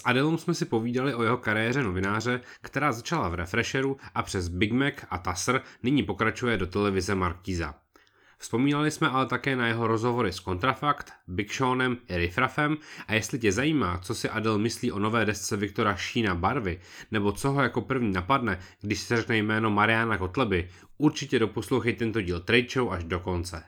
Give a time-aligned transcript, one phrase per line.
[0.00, 4.48] S Adelom jsme si povídali o jeho kariéře novináře, která začala v Refresheru a přes
[4.48, 7.74] Big Mac a Tasser nyní pokračuje do televize Markíza.
[8.38, 12.76] Vzpomínali jsme ale také na jeho rozhovory s Kontrafakt, Big Seanem i Riffraffem
[13.06, 16.80] a jestli tě zajímá, co si Adel myslí o nové desce Viktora Šína Barvy,
[17.10, 22.20] nebo co ho jako první napadne, když se řekne jméno Mariana Kotleby, určitě doposlouchej tento
[22.20, 23.62] díl Trade Show až do konce.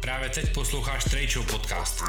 [0.00, 2.02] Právě teď posloucháš Trade Show podcast.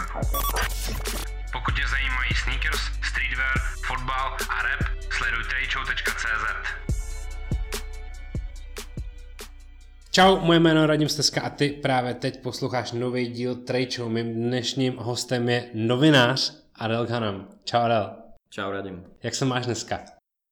[1.53, 3.57] Pokud tě zajímají sneakers, streetwear,
[3.87, 6.45] fotbal a rap, sleduj tradeshow.cz.
[10.11, 13.57] Čau, moje jméno je Radim Steska a ty právě teď posloucháš nový díl
[13.95, 14.09] Show.
[14.09, 17.47] Mým dnešním hostem je novinář Adel Khanam.
[17.63, 18.15] Čau Adel.
[18.49, 19.03] Čau Radim.
[19.23, 19.99] Jak se máš dneska?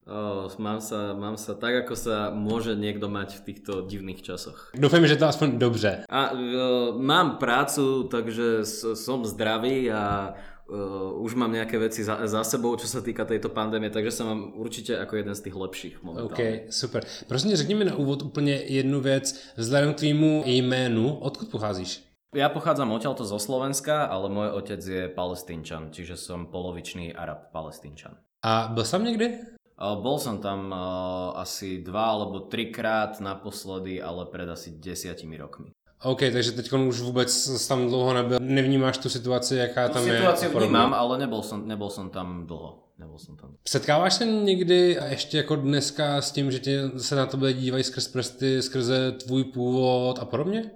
[0.01, 4.73] Oh, mám, sa, mám sa tak, ako sa môže niekto mať v týchto divných časoch.
[4.73, 6.09] Doufám, že to aspoň dobře.
[6.09, 8.65] A, uh, mám prácu, takže
[8.97, 10.33] som zdravý a
[10.71, 14.23] uh, už mám nejaké veci za, za sebou, čo sa týka tejto pandémie, takže sa
[14.23, 16.61] mám určitě jako jeden z těch lepších momentálně.
[16.63, 17.03] OK, super.
[17.27, 19.39] Prosím, řekni mi na úvod úplně jednu věc.
[19.57, 22.07] Vzhledem k tvýmu jménu, odkud pocházíš?
[22.31, 28.15] Ja pochádzam odtiaľto zo Slovenska, ale môj otec je palestínčan, čiže som polovičný Arab palestínčan.
[28.47, 29.59] A byl som niekde?
[29.75, 35.75] Bol som tam uh, asi dva alebo trikrát naposledy, ale pred asi desiatimi rokmi.
[36.03, 38.39] OK, takže teď už vůbec tam dlouho nebyl.
[38.41, 40.13] Nevnímáš tu situaci, jaká tu tam je?
[40.13, 42.77] Situaci vnímám, ale nebol som, nebol som tam dlho.
[42.97, 43.57] Nebol som tam.
[43.67, 48.07] Setkáváš se někdy ještě jako dneska s tím, že tě se na tebe dívají skrz
[48.07, 50.71] prsty, skrze tvůj původ a podobně?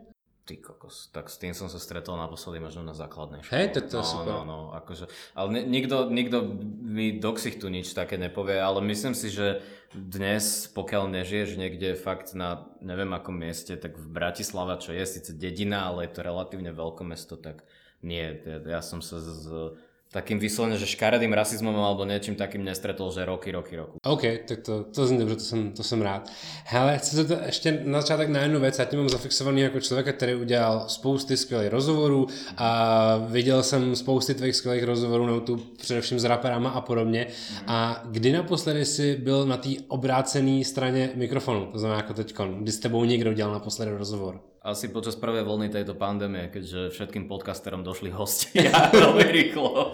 [0.45, 3.57] Ty kokos, tak s tým som sa stretol naposledy možno na základnej škole.
[3.57, 4.33] Hej, tak to no, super.
[4.37, 6.45] No, no, akože, ale ne, nikto, nikto
[6.85, 12.37] mi do ksichtu nič také nepovie, ale myslím si, že dnes, pokiaľ nežiješ niekde fakt
[12.37, 16.69] na neviem akom mieste, tak v Bratislava, čo je síce dedina, ale je to relatívne
[16.69, 17.65] veľké mesto, tak
[18.05, 19.73] nie, ja, ja som sa z,
[20.15, 23.99] takým vyslovene, že škaredým rasizmom alebo něčím takým nestretol, že roky, roky, roku.
[23.99, 26.31] OK, tak to, to zní dobře, to jsem, to jsem rád.
[26.65, 29.79] Hele, chci se to ještě na začátek na jednu věc, já tě mám zafixovaný jako
[29.79, 32.27] člověka, který udělal spousty skvělých rozhovorů
[32.57, 37.27] a viděl jsem spousty tvých skvělých rozhovorů na YouTube, především s raperama a podobně.
[37.51, 37.57] Mm.
[37.67, 42.71] A kdy naposledy jsi byl na té obrácené straně mikrofonu, to znamená jako teďkon, kdy
[42.71, 44.54] s tebou někdo dělal naposledy rozhovor?
[44.65, 49.93] Asi počas prvej vlny tejto pandémie, keďže všetkým podcasterom došli hostia veľmi rýchlo.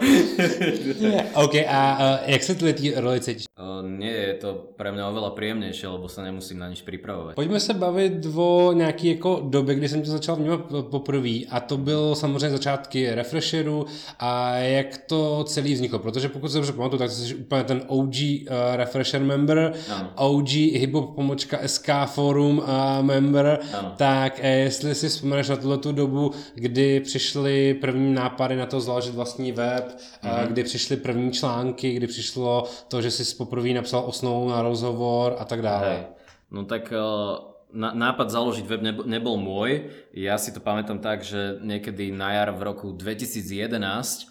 [1.36, 3.52] OK, a uh, jak sa tu ty roli cítiš?
[3.60, 7.36] Uh, nie, je to pre mňa oveľa príjemnejšie, lebo sa nemusím na nič pripravovať.
[7.36, 11.78] Pojďme se bavit o nějaký jako době, kdy jsem tě začal vnímat poprvé a to
[11.78, 13.86] byl samozřejmě začátky Refresheru
[14.20, 18.16] a jak to celý vzniklo, protože pokud se dobře pamatuju, tak jsi úplně ten OG
[18.16, 20.10] uh, Refresher member, ano.
[20.16, 20.50] OG
[20.80, 23.94] hiphop pomočka SK forum uh, member, ano.
[23.98, 28.82] tak eh, jestli si vzpomeneš na tuhle tu dobu, kdy přišly první nápady na to
[28.82, 30.48] založit vlastní web, mm-hmm.
[30.48, 35.46] kdy přišly první články, kdy přišlo to, že jsi poprvé napsal osnovu na rozhovor a
[35.46, 35.88] tak dále.
[35.90, 36.04] Hej.
[36.52, 39.88] No tak uh, nápad založiť web nebol, môj.
[40.12, 44.28] Ja si to pamätám tak, že niekedy na jar v roku 2011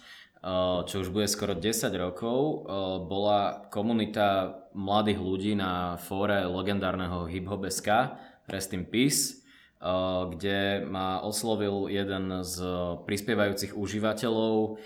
[0.89, 2.65] čo už bude skoro 10 rokov,
[3.05, 8.17] bola komunita mladých ľudí na fóre legendárneho Hip Hop SK,
[8.49, 9.40] Rest in Peace, Eh,
[10.37, 12.61] kde ma oslovil jeden z
[13.09, 14.77] prispievajúcich užívateľov,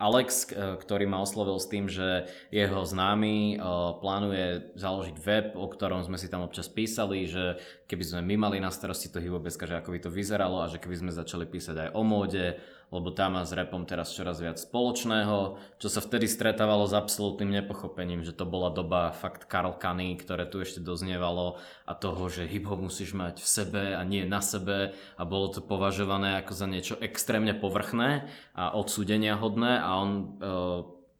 [0.00, 3.58] Alex, eh, ktorý ma oslovil s tým, že jeho známy eh,
[4.00, 8.58] plánuje založiť web, o ktorom sme si tam občas písali, že keby sme my mali
[8.64, 11.76] na starosti to Hybobeska, že ako by to vyzeralo a že keby sme začali písať
[11.76, 12.56] aj o móde,
[12.90, 17.50] lebo tá má s repom teraz čoraz viac spoločného, čo sa vtedy stretávalo s absolútnym
[17.62, 22.50] nepochopením, že to bola doba fakt Karl Kany, ktoré tu ešte doznievalo a toho, že
[22.50, 26.66] hip-hop musíš mať v sebe a nie na sebe a bolo to považované ako za
[26.66, 28.26] niečo extrémne povrchné
[28.58, 30.24] a odsúdenia hodné a on e,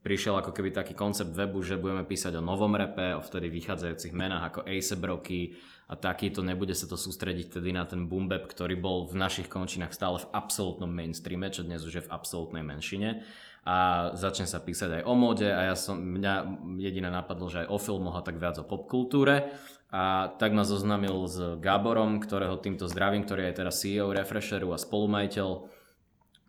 [0.00, 4.16] prišiel ako keby taký koncept webu, že budeme písať o novom repe, o vtedy vychádzajúcich
[4.16, 5.54] menách ako Ace Broky,
[5.90, 9.50] a takýto, nebude sa to sústrediť tedy na ten boom bap, ktorý bol v našich
[9.50, 13.26] končinách stále v absolútnom mainstreame, čo dnes už je v absolútnej menšine.
[13.66, 17.74] A začne sa písať aj o móde a ja som, mňa jediné napadlo, že aj
[17.74, 19.50] o filmoch a tak viac o popkultúre.
[19.90, 24.78] A tak ma zoznamil s Gáborom, ktorého týmto zdravím, ktorý je teraz CEO Refresheru a
[24.78, 25.66] spolumajiteľ,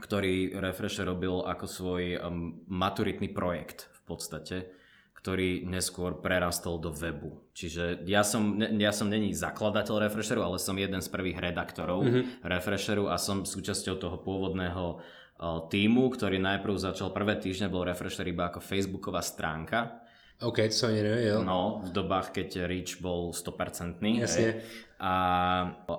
[0.01, 4.81] ktorý Refresher robil ako svoj um, maturitný projekt v podstate
[5.21, 7.45] ktorý neskôr prerastol do webu.
[7.53, 12.41] Čiže ja som, ja som není zakladateľ Refresheru, ale som jeden z prvých redaktorov mm-hmm.
[12.41, 18.25] Refresheru a som súčasťou toho pôvodného uh, týmu, ktorý najprv začal prvé týždne, bol Refresher
[18.25, 20.01] iba ako facebooková stránka.
[20.41, 21.45] OK, to som nevedel.
[21.45, 24.01] No, v dobách, keď Reach bol 100%.
[24.01, 24.65] Jasne.
[24.97, 25.13] A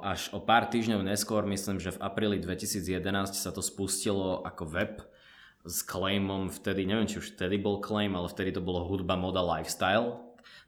[0.03, 4.94] až o pár týždňov neskôr, myslím, že v apríli 2011 sa to spustilo ako web
[5.62, 9.43] s claimom vtedy, neviem či už vtedy bol claim, ale vtedy to bolo hudba, moda,
[9.43, 10.19] lifestyle.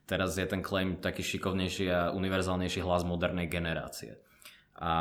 [0.06, 4.22] Teraz je ten claim taký šikovnejší a univerzálnejší hlas modernej generácie.
[4.78, 4.92] A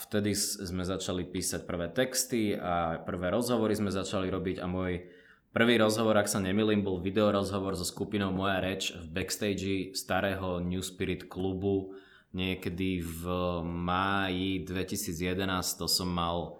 [0.00, 5.08] vtedy sme začali písať prvé texty a prvé rozhovory sme začali robiť a môj
[5.54, 10.82] prvý rozhovor, ak sa nemilím, bol videorozhovor so skupinou Moja reč v backstage starého New
[10.82, 11.94] Spirit klubu
[12.34, 13.22] niekedy v
[13.62, 16.58] máji 2011, to som mal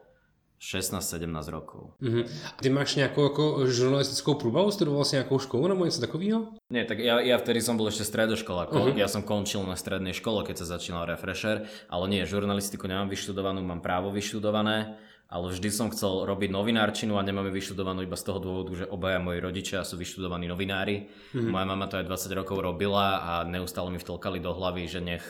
[0.62, 1.92] 16-17 rokov.
[2.00, 2.24] Uh-huh.
[2.24, 4.72] A ty máš nejakú ako žurnalistickou prúbavu?
[4.72, 6.56] Studoval si nejakou školu nebo něco takového?
[6.72, 8.72] Nie, tak ja, ja vtedy som bol ešte stredoškolák.
[8.72, 8.96] Uh-huh.
[8.96, 13.60] Ja som končil na strednej škole, keď sa začínal refresher, ale nie, žurnalistiku nemám vyštudovanú,
[13.60, 14.96] mám právo vyštudované,
[15.34, 19.18] ale vždy som chcel robiť novinárčinu a nemám vyštudovanú iba z toho dôvodu, že obaja
[19.18, 21.10] moji rodičia sú vyštudovaní novinári.
[21.34, 21.50] Uh-huh.
[21.50, 25.26] Moja mama to aj 20 rokov robila a neustále mi vtlkali do hlavy, že nech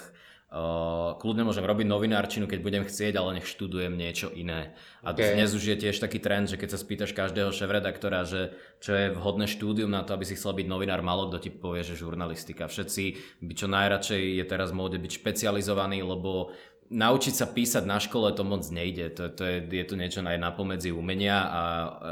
[0.54, 4.70] Uh, kľudne môžem robiť novinárčinu, keď budem chcieť, ale nech študujem niečo iné.
[5.02, 5.34] A okay.
[5.34, 9.10] dnes už je tiež taký trend, že keď sa spýtaš každého šéf-redaktora, že čo je
[9.18, 12.70] vhodné štúdium na to, aby si chcel byť novinár, malo kto ti povie, že žurnalistika.
[12.70, 16.54] Všetci by čo najradšej je teraz móde byť špecializovaný, lebo
[16.90, 19.12] naučiť sa písať na škole to moc nejde.
[19.16, 21.60] To, to je, je to niečo aj napomedzi umenia a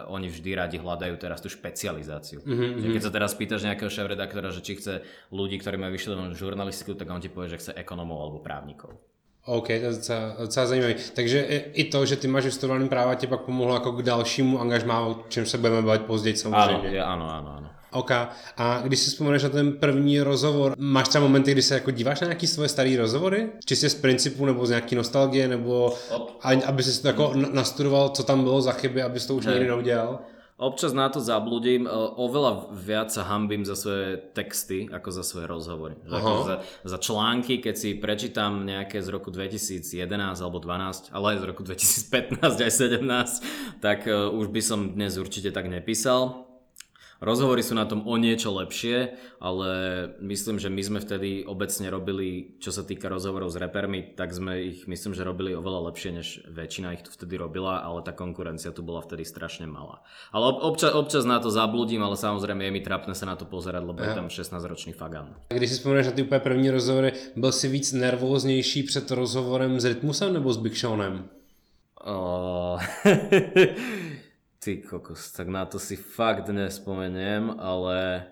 [0.08, 2.40] oni vždy radi hľadajú teraz tú špecializáciu.
[2.40, 2.92] Mm-hmm.
[2.96, 7.12] keď sa teraz pýtaš nejakého šéf-redaktora, že či chce ľudí, ktorí majú vyštudovanú žurnalistiku, tak
[7.12, 8.96] on ti povie, že chce ekonomov alebo právnikov.
[9.42, 10.94] OK, to je docela, docela zajímavý.
[11.19, 11.38] Takže
[11.74, 15.26] i to, že ty máš vystudovaný práva, ti pak pomohlo jako k dalšímu angažmá, o
[15.28, 17.02] čem se budeme bavit později samozřejmě.
[17.02, 17.50] Áno, áno, áno.
[17.58, 17.81] áno.
[17.92, 18.10] OK.
[18.56, 22.20] A když si vzpomeneš na ten první rozhovor, máš třeba momenty, kdy se jako díváš
[22.20, 23.48] na nějaký svoje staré rozhovory?
[23.64, 25.94] Čistě z principu nebo z nějaký nostalgie, nebo
[26.66, 30.18] aby si to jako nastudoval, co tam bylo za chyby, abys to už nikdy neudělal?
[30.62, 35.98] Občas na to zabludím, oveľa viac sa hambím za svoje texty, ako za svoje rozhovory.
[36.06, 36.56] Ako za,
[36.86, 39.90] za články, keď si prečítam nejaké z roku 2011
[40.38, 45.18] alebo 12, ale aj z roku 2015 aj 17, tak uh, už by som dnes
[45.18, 46.51] určite tak nepísal.
[47.22, 49.70] Rozhovory sú na tom o niečo lepšie, ale
[50.19, 54.74] myslím, že my sme vtedy obecne robili, čo sa týka rozhovorov s repermi, tak sme
[54.74, 58.74] ich myslím, že robili oveľa lepšie, než väčšina ich tu vtedy robila, ale tá konkurencia
[58.74, 60.02] tu bola vtedy strašne malá.
[60.34, 63.86] Ale občas, občas na to zabludím, ale samozrejme je mi trapné sa na to pozerať,
[63.86, 65.30] lebo je tam 16-ročný Fagan.
[65.54, 69.84] Když si spomeneš na ty úplně první rozhovory, byl si víc nervóznější před rozhovorem s
[69.84, 71.30] Rytmusem nebo s Big Seanem?
[72.02, 72.82] Uh...
[74.62, 78.30] Ty kokos, tak na to si fakt nespomeniem, ale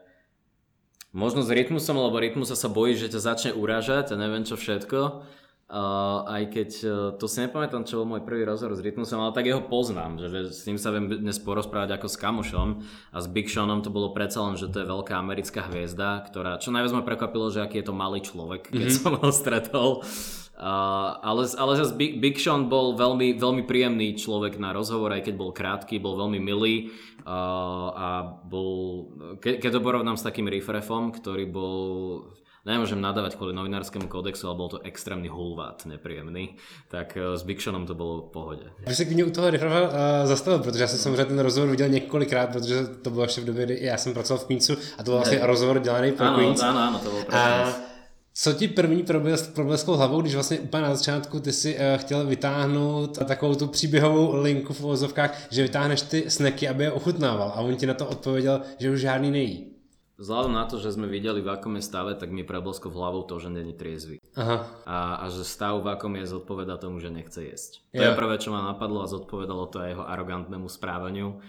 [1.10, 5.26] možno s rytmusom, lebo rytmusa sa bojí, že ťa začne urážať a neviem čo všetko.
[5.70, 9.30] Uh, aj keď uh, to si nepamätám, čo bol môj prvý rozhovor s Rytmusom, ale
[9.30, 12.68] tak jeho poznám, že, že s ním sa viem dnes porozprávať ako s kamošom
[13.14, 16.58] a s Big Seanom to bolo predsa len, že to je veľká americká hviezda, ktorá,
[16.58, 18.98] čo najviac ma prekvapilo, že aký je to malý človek, keď mm-hmm.
[18.98, 20.02] som ho stretol.
[20.60, 25.24] Uh, ale, ale zase Big, Big Sean bol veľmi, veľmi príjemný človek na rozhovor, aj
[25.24, 26.92] keď bol krátky, bol veľmi milý
[27.24, 28.08] uh, a
[28.44, 29.08] bol,
[29.40, 31.80] ke, keď to porovnám s takým riffreffom, ktorý bol
[32.68, 36.60] nemôžem nadávať kvôli novinárskému kódexu, ale bol to extrémny hulvát, nepríjemný,
[36.92, 38.66] tak uh, s Big Seanom to bolo v pohode.
[38.84, 39.88] Já se k u toho Riffa uh,
[40.28, 43.64] zastavil, protože já jsem samozřejmě ten rozhovor viděl několikrát, protože to bylo ještě v době,
[43.64, 46.60] kdy já jsem pracoval v Queensu a to byl vlastně rozhovor dělaný pro ano, Queens.
[46.60, 47.88] Áno, áno, to bol pre
[48.34, 49.04] co ti první
[49.54, 54.42] problesklo hlavou, když vlastně úplně na začátku ty si uh, chtěl vytáhnout takovou tu příběhovou
[54.42, 58.08] linku v uvozovkách, že vytáhneš ty sneky, aby je ochutnával a on ti na to
[58.08, 59.70] odpověděl, že už žádný nejí.
[60.20, 63.24] Vzhľadom na to, že sme videli, v akom je stave, tak mi preblesklo v hlavou
[63.24, 64.20] to, že není triezvy.
[64.36, 64.68] Aha.
[64.84, 67.80] A, a že stav, v akom je, zodpoveda tomu, že nechce jesť.
[67.96, 68.12] To yeah.
[68.12, 71.40] je prvé, čo ma napadlo a zodpovedalo to aj jeho arogantnému správaniu.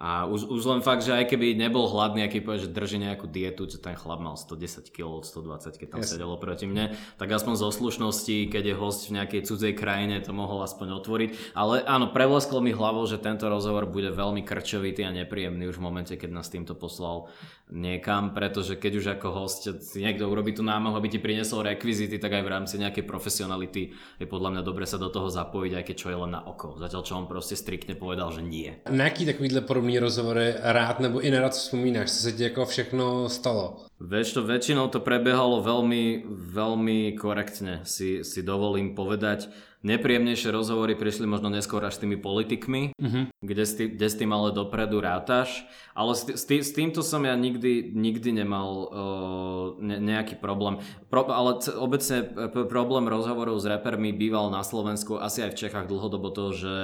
[0.00, 3.28] A už, už len fakt, že aj keby nebol hladný, aký povie, že drží nejakú
[3.28, 6.16] dietu, že ten chlap mal 110 kg, 120, keď tam yes.
[6.16, 10.32] sedelo proti mne, tak aspoň zo slušnosti, keď je host v nejakej cudzej krajine, to
[10.32, 11.52] mohol aspoň otvoriť.
[11.52, 15.84] Ale áno, prevlesklo mi hlavou, že tento rozhovor bude veľmi krčovitý a nepríjemný už v
[15.84, 17.28] momente, keď nás týmto poslal
[17.70, 22.40] niekam, pretože keď už ako host niekto urobí tú námahu, aby ti priniesol rekvizity, tak
[22.40, 25.96] aj v rámci nejakej profesionality je podľa mňa dobre sa do toho zapojiť, aj keď
[25.96, 26.80] čo je len na oko.
[26.80, 28.80] Zatiaľ čo on proste striktne povedal, že nie.
[28.88, 32.10] Na aký takovýhle podobný podobné rozhovory rád nebo i nerad vzpomínáš?
[32.10, 33.76] Co se ti jako všechno stalo?
[34.00, 36.24] Vieš to, väčšinou to prebiehalo veľmi,
[36.56, 39.52] veľmi korektne, si, si dovolím povedať.
[39.80, 43.32] Nepríjemnejšie rozhovory prišli možno neskôr až s tými politikmi, uh-huh.
[43.40, 45.64] kde, s tý, kde s tým ale dopredu rátaš.
[45.96, 50.84] Ale s, tý, s týmto som ja nikdy, nikdy nemal uh, ne, nejaký problém.
[51.08, 55.60] Pro, ale c- obecne p- problém rozhovorov s repermi býval na Slovensku, asi aj v
[55.64, 56.74] Čechách dlhodobo to, že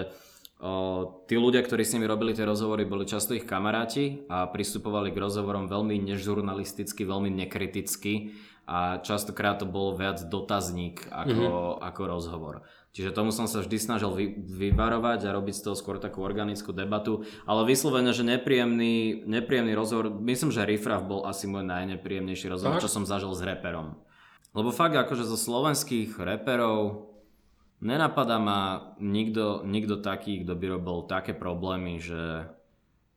[0.56, 5.12] O, tí ľudia, ktorí s nimi robili tie rozhovory, boli často ich kamaráti a pristupovali
[5.12, 8.32] k rozhovorom veľmi nežurnalisticky, veľmi nekriticky
[8.64, 11.84] a častokrát to bolo viac dotazník ako, mm-hmm.
[11.92, 12.54] ako rozhovor.
[12.96, 16.72] Čiže tomu som sa vždy snažil vy, vyvarovať a robiť z toho skôr takú organickú
[16.72, 22.80] debatu, ale vyslovene, že nepríjemný, nepríjemný rozhovor, myslím, že Riffraff bol asi môj najnepríjemnejší rozhovor,
[22.80, 22.88] tak?
[22.88, 24.00] čo som zažil s reperom.
[24.56, 27.12] Lebo fakt akože zo slovenských reperov
[27.76, 28.60] Nenapadá ma
[28.96, 32.48] nikto, nikto taký, kto by robil také problémy, že,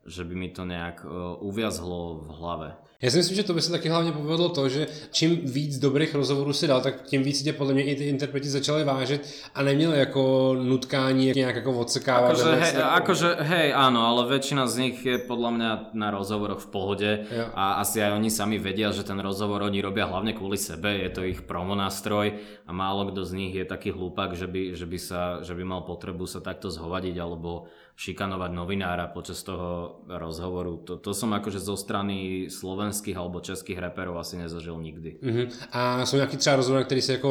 [0.03, 2.69] že by mi to nejak uh, uviazlo v hlave.
[3.01, 6.15] Já si myslím, že to by se taky hlavně povedlo to, že čím víc dobrých
[6.15, 9.63] rozhovorů si dal, tak tím víc tě podle mě i ty interpreti začali vážit a
[9.63, 12.31] neměli jako nutkání nějak jako odsekávat.
[12.31, 16.67] Akože hej, akože hej, áno, ale väčšina z nich je podľa mňa na rozhovoroch v
[16.67, 17.45] pohode jo.
[17.55, 21.07] a asi aj oni sami vedia, že ten rozhovor oni robia hlavne kvôli sebe, je
[21.15, 22.35] to ich promo nástroj
[22.67, 25.63] a málo kto z nich je taký hlúpak, že by, že by, sa, že by
[25.63, 30.79] mal potrebu sa takto zhovadiť alebo šikanovať novinára počas toho rozhovoru.
[30.87, 32.47] To, to som akože zo strany
[32.89, 35.21] slovenských alebo českých reperov asi nezažil nikdy.
[35.21, 35.53] Uh-huh.
[35.71, 37.29] A jsou nějaký třeba rozhovory, který si jako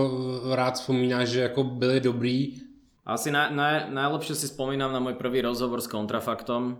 [0.55, 2.55] rád vzpomínáš, že jako byly dobrý?
[3.07, 6.77] Asi na, na, najlepšie si spomínam na môj prvý rozhovor s Kontrafaktom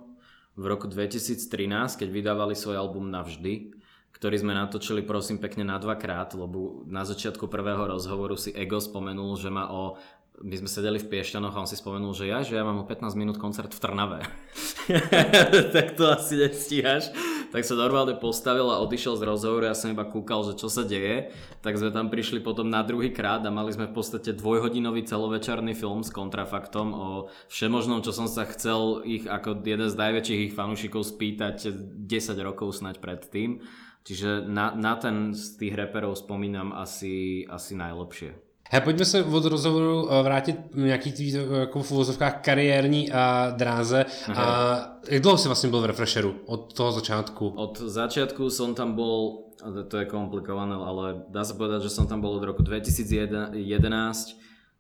[0.61, 3.75] v roku 2013, keď vydávali svoj album Navždy
[4.09, 9.39] ktorý sme natočili prosím pekne na dvakrát, lebo na začiatku prvého rozhovoru si Ego spomenul,
[9.39, 9.95] že má o
[10.43, 12.87] my sme sedeli v Piešťanoch a on si spomenul, že ja, že ja mám o
[12.87, 14.23] 15 minút koncert v Trnave.
[15.75, 17.11] tak to asi nestíhaš.
[17.49, 20.85] Tak sa normálne postavil a odišiel z rozhovoru, ja som iba kúkal, že čo sa
[20.85, 21.33] deje.
[21.65, 25.73] Tak sme tam prišli potom na druhý krát a mali sme v podstate dvojhodinový celovečerný
[25.73, 27.09] film s kontrafaktom o
[27.49, 31.73] všemožnom, čo som sa chcel ich ako jeden z najväčších ich fanúšikov spýtať
[32.05, 32.09] 10
[32.45, 33.65] rokov snať predtým.
[34.05, 38.48] Čiže na, na ten z tých reperov spomínam asi, asi najlepšie.
[38.71, 43.51] He, pojďme se od rozhovoru eh, vrátit nějaký tvý eh, jako v uvozovkách kariérní a
[43.57, 44.05] dráze.
[44.29, 44.45] Aha.
[44.45, 47.49] A jak dlouho si vlastně byl v Refresheru od toho začátku?
[47.49, 49.49] Od začiatku som tam bol,
[49.89, 53.57] to je komplikované, ale dá sa povedať, že som tam bol od roku 2011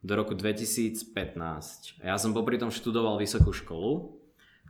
[0.04, 2.04] do roku 2015.
[2.04, 4.21] Ja som popri tom študoval vysokú školu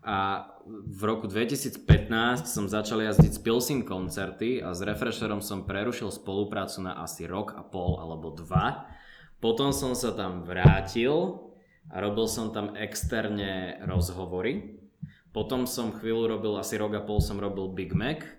[0.07, 0.47] a
[0.87, 6.87] v roku 2015 som začal jazdiť s Pilsim koncerty a s Refresherom som prerušil spoluprácu
[6.87, 8.87] na asi rok a pol alebo dva
[9.39, 11.47] potom som sa tam vrátil
[11.89, 14.79] a robil som tam externe rozhovory.
[15.31, 18.38] Potom som chvíľu robil, asi rok a pol som robil Big Mac.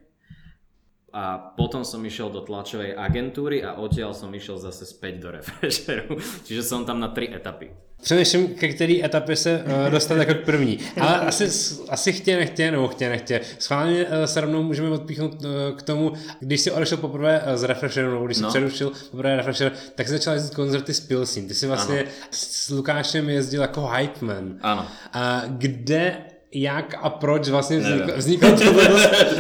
[1.14, 6.22] A potom som išiel do tlačovej agentúry a odtiaľ som išiel zase späť do Refresheru.
[6.46, 7.90] Čiže som tam na tri etapy.
[8.02, 10.80] Přemýšlím, ke který etapě se uh, dostat jako první.
[11.02, 13.42] Ale asi, asi chtě nechtě, nebo chtě nechtě.
[13.60, 17.64] Schválně uh, se rovnou můžeme odpíchnout uh, k tomu, když jsi odešel poprvé uh, z
[17.64, 18.50] Refresheru, nebo když jsi no.
[18.50, 21.48] přerušil poprvé Refresher, tak jsi začal jezdit koncerty s Pilsím.
[21.48, 22.10] Ty jsi vlastně ano.
[22.32, 24.56] s Lukášem jezdil jako hype man.
[24.62, 24.88] Ano.
[25.14, 26.18] A kde
[26.54, 28.50] jak a proč vlastně vzniklo, vzniklo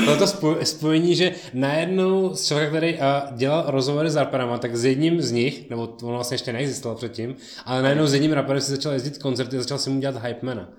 [0.05, 4.85] to, to spojení, že najednou z člověka, který uh, dělal rozhovory s raperama, tak s
[4.85, 7.35] jedním z nich, nebo to vlastně ještě neexistovalo předtím,
[7.65, 10.69] ale najednou s jedním raperem si začal jezdit koncerty a začal si mu dělat hypemana.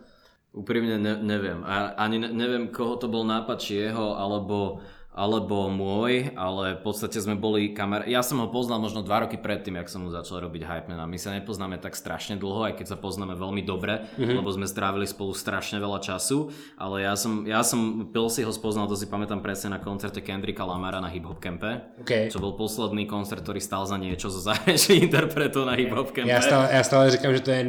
[0.51, 1.63] Úprimne ne, neviem.
[1.63, 6.83] A ani ne, neviem, koho to bol nápad, či jeho, alebo alebo môj, ale v
[6.87, 8.07] podstate sme boli kamer...
[8.07, 11.03] Ja som ho poznal možno dva roky predtým, jak som mu začal robiť Hypemana.
[11.11, 14.39] My sa nepoznáme tak strašne dlho, aj keď sa poznáme veľmi dobre, mm-hmm.
[14.39, 18.87] lebo sme strávili spolu strašne veľa času, ale ja som, ja som si ho spoznal,
[18.87, 22.31] to si pamätám presne na koncerte Kendricka Lamara na Hip Hop Campe, okay.
[22.31, 26.31] čo bol posledný koncert, ktorý stál za niečo zo zahraničných interpretov na Hip Hop Campe.
[26.31, 27.63] Ja stále, ja stále říkám, že to je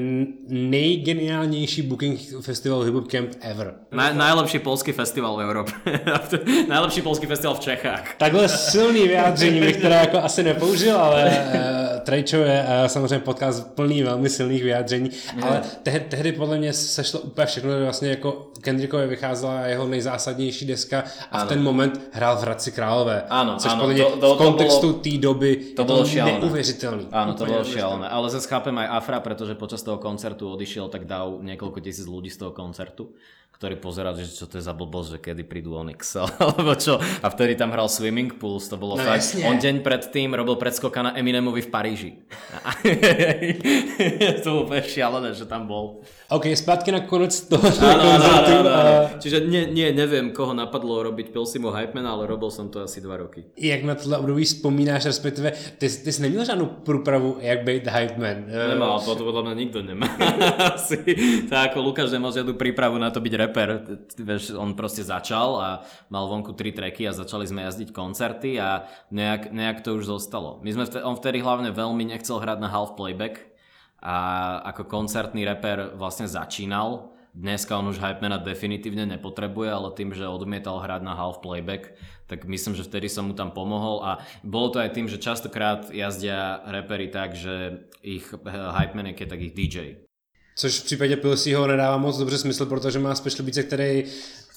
[0.46, 3.82] nejgeniálnejší booking festival Hip Hop Camp ever.
[3.90, 5.74] Na, najlepší polský festival v Európe.
[6.74, 8.16] najlepší polský festival v Čechách.
[8.18, 13.76] Takhle silný vyjádření bych teda jako asi nepoužil, ale uh, Trejčo je uh, samozřejmě podcast
[13.76, 15.44] plný velmi silných vyjádření, mm.
[15.44, 21.04] ale tehdy, tehdy podle mě sešlo úplně všechno, vlastně jako Kendrickovi vycházela jeho nejzásadnější deska
[21.32, 21.46] a ano.
[21.46, 23.24] v ten moment hrál v Hradci Králové.
[23.30, 26.40] Ano, což ano, podle mě to, to, v kontextu té doby to bolo šialené.
[26.40, 27.08] neuvěřitelný.
[27.12, 31.08] Áno, to bolo šialené, ale zase chápem aj Afra, pretože počas toho koncertu odišiel tak
[31.08, 33.16] dal niekoľko tisíc ľudí z toho koncertu
[33.62, 36.98] ktorí pozerali, že čo to je za blbosť, že kedy prídu Onyx, alebo čo.
[36.98, 39.22] A vtedy tam hral Swimming Pools, to bolo no, fakt.
[39.22, 39.46] Jasne.
[39.46, 42.12] On deň predtým robil predskoka na Eminemovi v Paríži.
[44.42, 46.02] to bolo úplne šialené, že tam bol.
[46.32, 47.60] OK, zpátky na konec toho.
[47.84, 48.94] Áno, áno, áno, áno.
[49.20, 53.20] Čiže nie, nie, neviem, koho napadlo robiť Pilsimu Hypemana, ale robil som to asi dva
[53.20, 53.44] roky.
[53.60, 58.48] Jak na tohle období vzpomínáš, respektive, ty, ty jsi neměl žádnou průpravu, jak být Hypeman?
[58.48, 60.08] Nemal, to podľa mňa nikto nemá.
[60.72, 61.04] asi,
[61.52, 63.70] tak ako Lukáš nemal žiadnu prípravu na to byť rapper,
[64.14, 65.70] vieš, on proste začal a
[66.14, 70.62] mal vonku tri treky a začali sme jazdiť koncerty a nejak, nejak to už zostalo.
[70.62, 73.50] My sme, on vtedy hlavne veľmi nechcel hrať na half playback
[74.02, 74.18] a
[74.70, 80.84] ako koncertný rapper vlastne začínal Dneska on už Hypemana definitívne nepotrebuje, ale tým, že odmietal
[80.84, 81.96] hrať na half playback,
[82.28, 85.88] tak myslím, že vtedy som mu tam pomohol a bolo to aj tým, že častokrát
[85.96, 90.04] jazdia repery tak, že ich Hypeman je tak ich DJ.
[90.62, 94.04] Což v případě Pilsiho nedává moc dobře smysl, protože má special beats, který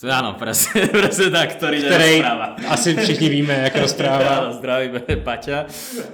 [0.04, 2.20] Áno, presne, presne tak, ktorý Ktorej
[2.68, 4.52] asi všichni víme, jak rozpráva.
[4.60, 5.64] zdravíme Paťa.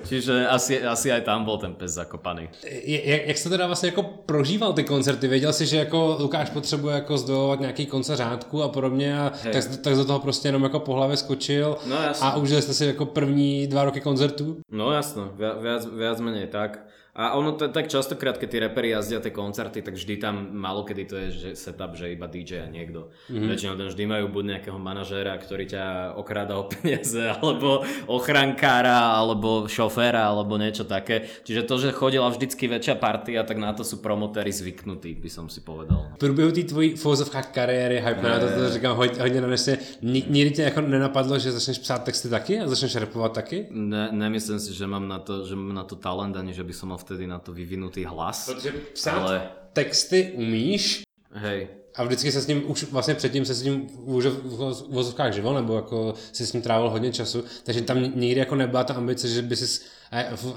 [0.07, 2.47] Čiže asi, asi aj tam bol ten pes zakopaný.
[2.87, 5.29] Jak, jak jste teda vlastně jako prožíval ty koncerty?
[5.29, 9.65] Věděl jsi, že jako Lukáš potřebuje jako zdolovat nějaký konce řádku a podobně a tak,
[9.83, 12.27] tak do toho prostě jenom jako po hlavě skočil no, jasno.
[12.27, 14.57] a užili jste si jako první dva roky koncertu?
[14.71, 16.79] No jasno, viac, viac menej tak.
[17.15, 20.87] A ono to, tak častokrát, keď tí reperi jazdia tie koncerty, tak vždy tam malo
[20.87, 23.11] kedy to je že setup, že iba DJ a niekto.
[23.27, 23.49] Mm-hmm.
[23.51, 29.67] Väčšinou tam vždy majú buď nejakého manažéra, ktorý ťa okráda o peniaze, alebo ochrankára, alebo
[29.67, 31.27] šoféra, alebo niečo také.
[31.43, 35.51] Čiže to, že chodila vždycky väčšia partia, tak na to sú promotéri zvyknutí, by som
[35.51, 36.15] si povedal.
[36.15, 40.63] V průběhu té tvojí fózovkách kariéry, hype na to, to říkám hodně, nanesně, nikdy tě
[40.63, 43.67] jako nenapadlo, že začneš psát texty taky a začneš rapovat taky?
[43.71, 46.73] Ne, nemyslím si, že mám na to, že mám na to talent, ani že by
[46.73, 48.47] som mal vtedy na to vyvinutý hlas.
[48.47, 49.51] Protože psát ale...
[49.73, 51.03] texty umíš,
[51.33, 51.69] Hej.
[51.97, 55.75] A vždycky se s ním, už vlastně předtím se s ním v vozovkách živil, nebo
[55.77, 59.43] jako si s ním trávil hodně času, takže tam nikdy jako nebyla ta ambice, že
[59.43, 59.85] by si,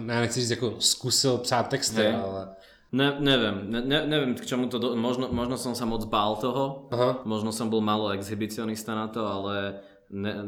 [0.07, 2.15] já nechci říct, jako zkusil psát texty, Hej.
[2.15, 2.47] ale...
[2.93, 6.37] Ne, neviem, ne, ne, neviem k čomu to, do, možno, možno som sa moc bál
[6.37, 7.25] toho, Aha.
[7.25, 9.81] možno som bol malo exhibicionista na to, ale
[10.13, 10.45] ne,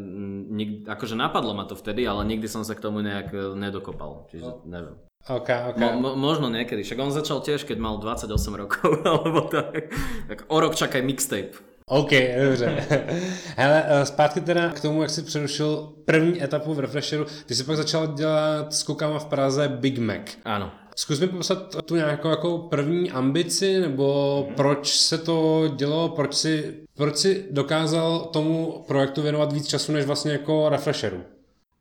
[0.54, 4.46] nik, akože napadlo ma to vtedy, ale nikdy som sa k tomu nejak nedokopal, čiže
[4.46, 4.62] no.
[4.62, 4.94] neviem.
[5.26, 5.82] Okay, okay.
[5.82, 8.30] Mo, mo, možno niekedy, však on začal tiež, keď mal 28
[8.62, 9.90] rokov, alebo tak.
[10.30, 11.58] Tak o rok čakaj mixtape.
[11.90, 12.12] OK,
[12.46, 12.86] dobře.
[13.58, 17.26] Hele, eh, zpátky teda k tomu, jak jsi přerušil první etapu v Refresheru.
[17.46, 20.38] Ty jsi pak začal dělat s klukama v Praze Big Mac.
[20.46, 20.72] Ano.
[20.96, 26.74] Zkus mi popsat tu nějakou jako první ambici, nebo proč se to dělo, proč si,
[26.96, 31.35] proč si dokázal tomu projektu věnovat víc času než vlastně jako Refresheru?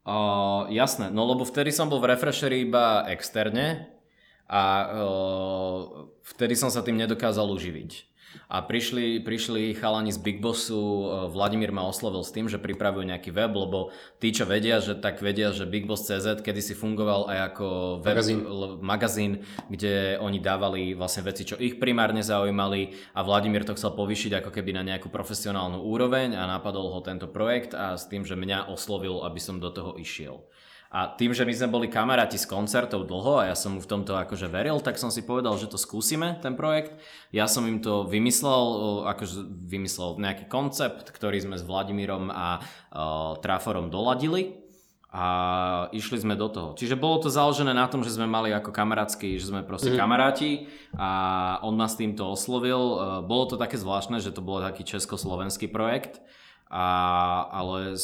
[0.04, 3.88] Uh, jasné, no lebo vtedy som bol v Refresheri iba externe
[4.44, 8.13] a uh, vtedy som sa tým nedokázal uživiť.
[8.50, 13.04] A prišli, prišli chalani z Big Bossu, e, Vladimír ma oslovil s tým, že pripravujú
[13.06, 17.30] nejaký web, lebo tí, čo vedia, že tak vedia, že Big Boss CZ kedysi fungoval
[17.30, 17.66] aj ako
[18.02, 18.38] web, magazín.
[18.80, 19.32] magazín,
[19.70, 24.50] kde oni dávali vlastne veci, čo ich primárne zaujímali a Vladimír to chcel povýšiť ako
[24.52, 28.70] keby na nejakú profesionálnu úroveň a napadol ho tento projekt a s tým, že mňa
[28.70, 30.44] oslovil, aby som do toho išiel.
[30.94, 33.90] A tým, že my sme boli kamaráti z koncertov dlho a ja som mu v
[33.90, 36.94] tomto akože veril, tak som si povedal, že to skúsime, ten projekt.
[37.34, 43.34] Ja som im to vymyslel, akože vymyslel nejaký koncept, ktorý sme s Vladimírom a uh,
[43.42, 44.62] Traforom doladili
[45.10, 45.26] a
[45.90, 46.78] išli sme do toho.
[46.78, 49.98] Čiže bolo to založené na tom, že sme mali ako kamarátsky, že sme proste mm.
[49.98, 51.10] kamaráti a
[51.66, 52.98] on ma s týmto oslovil.
[53.26, 56.22] Bolo to také zvláštne, že to bol taký československý projekt,
[56.66, 56.86] a,
[57.50, 57.94] ale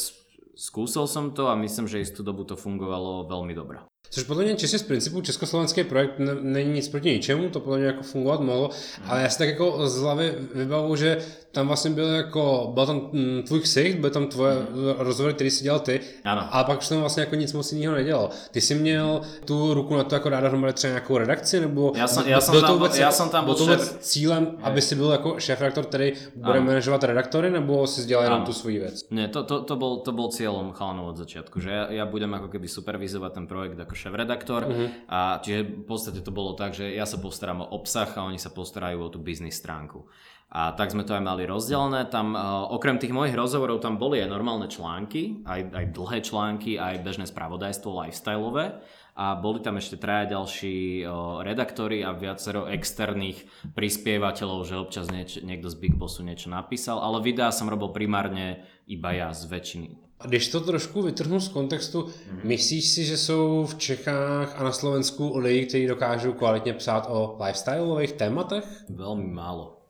[0.55, 3.79] skúsil som to a myslím, že istú dobu to fungovalo veľmi dobre.
[4.11, 7.87] Což podle mě čistě z principu československý projekt není nic proti ničemu, to podle mě
[7.87, 9.09] jako fungovat mohlo, mm.
[9.09, 11.17] ale já si tak jako z hlavy vybavu, že
[11.51, 13.09] tam vlastně byl jako, byl tam
[13.47, 14.67] tvůj ksicht, byl tam tvoje mm.
[14.97, 16.47] rozhovory, který si dělal ty, ano.
[16.51, 18.29] a pak už tam vlastně jako nic moc jiného nedělal.
[18.51, 22.07] Ty jsi měl tu ruku na to jako ráda dohromady třeba nějakou redakci, nebo já
[22.07, 23.97] jsem, já jsem tam, vůbec, já jsem tam byl to šéf...
[23.99, 24.63] cílem, je.
[24.63, 26.65] aby si byl jako šéf redaktor, který bude ano.
[26.65, 29.05] manažovat redaktory, nebo si dělal jenom tu svoji věc?
[29.11, 32.31] Ne, to, to, to, bol, to bol cieľom chalanov od začiatku, že ja, ja budem
[32.33, 34.87] ako keby supervizovať ten projekt ako šéf-redaktor uh-huh.
[35.11, 38.39] a čiže v podstate to bolo tak, že ja sa postaram o obsah a oni
[38.39, 40.07] sa postarajú o tú biznis stránku.
[40.51, 42.11] A tak sme to aj mali rozdelené.
[42.11, 46.75] Tam uh, okrem tých mojich rozhovorov tam boli aj normálne články, aj, aj dlhé články,
[46.75, 48.83] aj bežné spravodajstvo lifestyleové
[49.15, 53.43] a boli tam ešte traja ďalší uh, redaktori a viacero externých
[53.75, 58.63] prispievateľov, že občas nieč, niekto z Big Bossu niečo napísal, ale videá som robil primárne
[58.87, 59.89] iba ja z väčšiny.
[60.21, 62.39] Když to trošku vytrhnu z kontextu, mm.
[62.43, 67.37] myslíš si, že jsou v Čechách a na Slovensku lidi, kteří dokážou kvalitně psát o
[67.41, 68.85] lifestyleových tématech?
[68.89, 69.80] Velmi málo.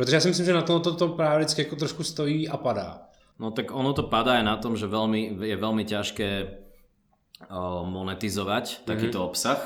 [0.00, 2.56] Protože já si myslím, že na to, to, to právě vždycky jako trošku stojí a
[2.56, 3.02] padá.
[3.38, 8.64] No tak ono to padá aj na tom, že veľmi, je veľmi ťažké uh, monetizovať
[8.64, 8.88] mm-hmm.
[8.88, 9.60] takýto obsah.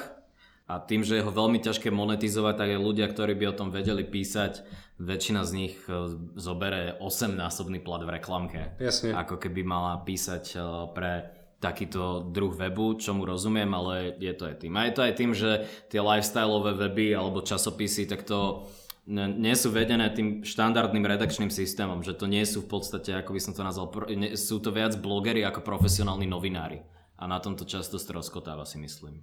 [0.66, 3.70] A tým, že je ho veľmi ťažké monetizovať, tak aj ľudia, ktorí by o tom
[3.70, 4.66] vedeli písať,
[4.98, 5.92] väčšina z nich e,
[6.34, 8.74] zobere 8-násobný plat v reklamke.
[8.80, 9.12] Jasne.
[9.14, 10.58] Ako keby mala písať e,
[10.96, 11.12] pre
[11.60, 14.72] takýto druh webu, čo mu rozumiem, ale je to aj tým.
[14.80, 18.64] A je to aj tým, že tie lifestyleové weby alebo časopisy, tak to
[19.12, 23.40] nie sú vedené tým štandardným redakčným systémom, že to nie sú v podstate, ako by
[23.40, 23.92] som to nazval,
[24.34, 26.80] sú to viac blogery ako profesionálni novinári.
[27.20, 29.22] A na tomto často stroskotáva si myslím.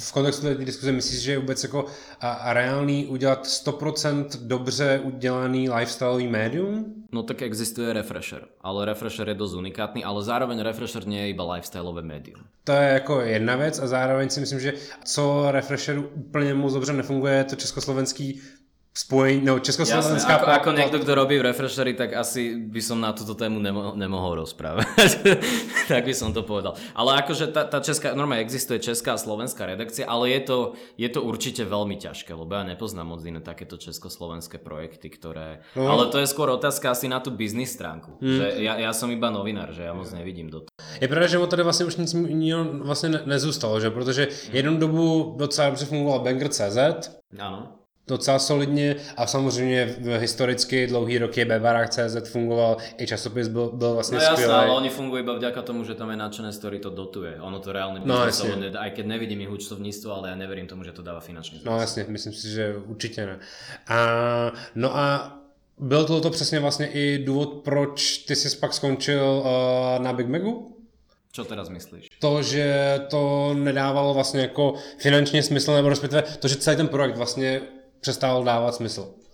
[0.00, 1.86] v kontextu té diskuze myslíš, že je vůbec jako
[2.20, 6.94] a, a reálný udělat 100% dobře udělaný lifestyleový médium?
[7.12, 11.54] No tak existuje Refresher, ale Refresher je dosť unikátny, ale zároveň Refresher nie je iba
[11.54, 12.40] lifestyleové médium.
[12.64, 14.72] To je jako jedna věc a zároveň si myslím, že
[15.04, 18.40] co Refresheru úplně moc dobře nefunguje, je to československý
[18.94, 20.14] spojení, no československá...
[20.14, 23.58] Jasne, ako, ako niekto, kto robí v Refreshery, tak asi by som na túto tému
[23.58, 24.86] nemo, nemohol rozprávať.
[25.90, 26.78] tak by som to povedal.
[26.94, 30.58] Ale akože tá, tá česká, normálne existuje česká a slovenská redakcia, ale je to,
[30.94, 35.66] je to určite veľmi ťažké, lebo ja nepoznám moc iné takéto československé projekty, ktoré...
[35.74, 35.90] No.
[35.90, 38.22] Ale to je skôr otázka asi na tú biznis stránku.
[38.22, 38.30] Hmm.
[38.30, 40.70] Že ja, ja som iba novinár, že ja moc nevidím do toho.
[41.02, 43.90] Je pravda, že mu tady vlastně už nic jiného vlastně nezůstalo, že?
[43.90, 47.10] Protože jednu dobu docela dobře fungoval Banger.cz.
[47.38, 51.46] Ano docela solidně a samozřejmě historicky dlouhý roky
[51.88, 54.52] CZ fungoval, i časopis byl, byl vlastně no, skvělý.
[54.52, 57.40] Ale oni fungují iba vďaka tomu, že tam je nadšené story, to dotuje.
[57.40, 58.72] Ono to reálne no, jasně.
[58.78, 61.72] aj keď nevidím ich účtovníctvo, ale ja neverím tomu, že to dáva finančný zmysel.
[61.72, 63.38] No jasně, myslím si, že určitě ne.
[63.88, 65.38] A, no a
[65.78, 70.28] byl to, to přesně vlastně i důvod, proč ty jsi pak skončil uh, na Big
[70.28, 70.70] Magu?
[71.34, 72.08] Čo teraz myslíš?
[72.22, 77.16] To, že to nedávalo vlastně jako finančně smysl, nebo respektive to, že celý ten projekt
[77.16, 77.60] vlastně
[78.04, 79.24] přestával dávat smysl?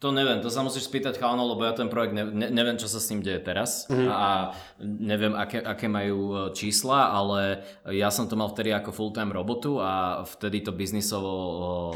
[0.00, 2.88] To neviem, to sa musíš spýtať chalánov, lebo ja ten projekt ne, ne, neviem, čo
[2.88, 4.08] sa s ním deje teraz mm-hmm.
[4.08, 9.28] a neviem, aké, aké majú e, čísla, ale ja som to mal vtedy ako full-time
[9.28, 11.34] robotu a vtedy to biznisovo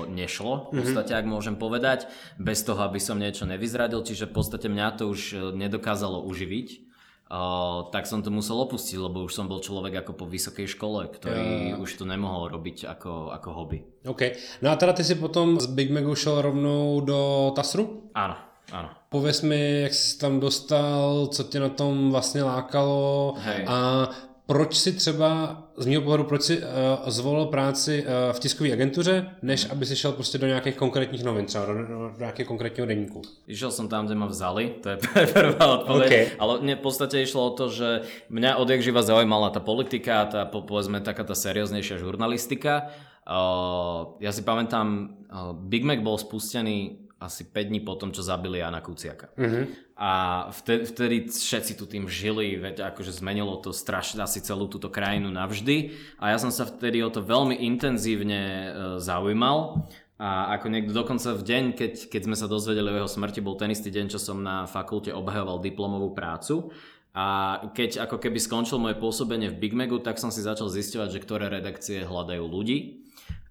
[0.04, 0.78] e, nešlo, v mhm.
[0.84, 1.24] podstate, mm-hmm.
[1.24, 2.04] ak môžem povedať,
[2.36, 6.92] bez toho, aby som niečo nevyzradil, čiže v podstate mňa to už e, nedokázalo uživiť
[7.34, 11.10] Uh, tak som to musel opustiť, lebo už som bol človek ako po vysokej škole,
[11.10, 11.82] ktorý uh.
[11.82, 13.82] už to nemohol robiť ako, ako hobby.
[14.06, 14.38] OK.
[14.62, 18.14] No a teda ty si potom z Big Magu šel rovnou do Tasru?
[18.14, 18.38] Áno,
[18.70, 18.94] áno.
[19.10, 23.64] Pověz mi, jak jsi tam dostal, co tě na tom vlastně lákalo Hej.
[23.66, 24.08] a
[24.46, 26.64] proč si třeba, z mého pohledu, proč si uh,
[27.06, 31.46] zvolil práci uh, v tiskové agentuře, než aby si šel prostě do nějakých konkrétních novin,
[31.46, 33.22] třeba do, do, do nějakého konkrétního denníku?
[33.46, 34.96] Išiel som tam, kde ma vzali, to je
[35.32, 36.26] prvá odpoveď, okay.
[36.38, 40.44] ale mne v podstate išlo o to, že mňa odjak živa zaujímala tá politika, tá
[40.44, 42.92] povedzme taká tá serióznejšia žurnalistika.
[43.24, 48.20] Uh, ja si pamätám, uh, Big Mac bol spustený asi 5 dní po tom, čo
[48.20, 49.32] zabili Jana Kuciaka.
[49.34, 49.64] Mm-hmm.
[49.96, 50.10] A
[50.52, 55.32] vtedy, vtedy všetci tu tým žili, veď akože zmenilo to strašne asi celú túto krajinu
[55.32, 55.96] navždy.
[56.20, 58.68] A ja som sa vtedy o to veľmi intenzívne e,
[59.00, 59.88] zaujímal.
[60.18, 63.58] A ako niekto dokonca v deň, keď, keď sme sa dozvedeli o jeho smrti, bol
[63.58, 66.70] ten istý deň, čo som na fakulte obhajoval diplomovú prácu.
[67.14, 71.08] A keď ako keby skončil moje pôsobenie v Big Magu, tak som si začal zisťovať,
[71.14, 73.03] že ktoré redakcie hľadajú ľudí.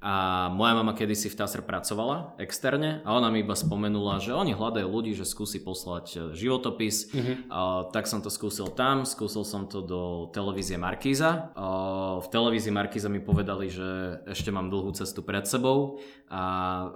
[0.03, 4.51] A moja mama kedysi v TASR pracovala externe a ona mi iba spomenula, že oni
[4.51, 7.07] hľadajú ľudí, že skúsi poslať e, životopis.
[7.15, 7.35] Mm-hmm.
[7.47, 11.55] A, tak som to skúsil tam, skúsil som to do televízie Markíza.
[11.55, 16.45] A, v televízii Markíza mi povedali, že ešte mám dlhú cestu pred sebou a a
[16.51, 16.87] e,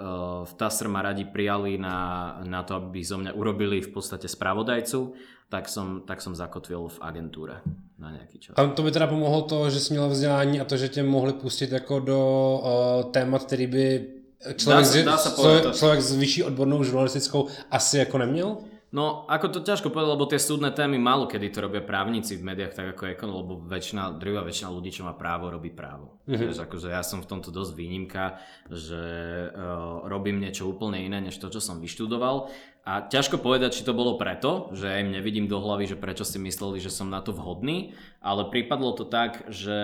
[0.50, 1.98] v TASR ma radi prijali na,
[2.44, 5.16] na to, aby zo mňa urobili v podstate spravodajcu
[5.50, 7.64] tak som, tak som zakotvil v agentúre
[7.96, 8.54] na nejaký čas.
[8.56, 11.34] Tam to by teda pomohlo to, že jsi měl vzdělání a to, že tě mohli
[11.34, 12.20] pustit jako do
[12.64, 14.08] uh, témat, který by
[14.56, 18.58] člověk, dá sa, dá sa člověk, člověk s vyšší odbornou žurnalistickou asi jako neměl?
[18.88, 22.48] No, ako to ťažko povedať, lebo tie súdne témy málo kedy to robia právnici v
[22.48, 26.24] médiách tak ako ekonom, lebo väčšina, druhá väčšina ľudí, čo má právo, robí právo.
[26.24, 26.56] Mm-hmm.
[26.56, 28.40] Že, akože ja som v tomto dosť výnimka,
[28.72, 29.04] že
[29.52, 32.48] uh, robím niečo úplne iné, než to, čo som vyštudoval.
[32.88, 36.40] A ťažko povedať, či to bolo preto, že im nevidím do hlavy, že prečo si
[36.40, 37.92] mysleli, že som na to vhodný,
[38.24, 39.76] ale pripadlo to tak, že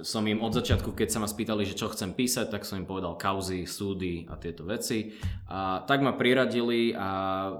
[0.00, 2.88] som im od začiatku, keď sa ma spýtali, že čo chcem písať, tak som im
[2.88, 5.12] povedal kauzy, súdy a tieto veci.
[5.52, 7.10] A tak ma priradili a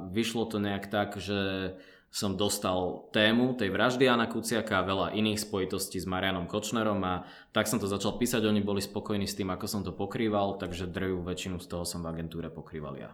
[0.09, 1.77] vyšlo to nejak tak, že
[2.09, 7.29] som dostal tému tej vraždy Jana Kuciaka a veľa iných spojitostí s Marianom Kočnerom a
[7.53, 10.88] tak som to začal písať, oni boli spokojní s tým, ako som to pokrýval, takže
[10.88, 13.12] drvú väčšinu z toho som v agentúre pokrýval ja.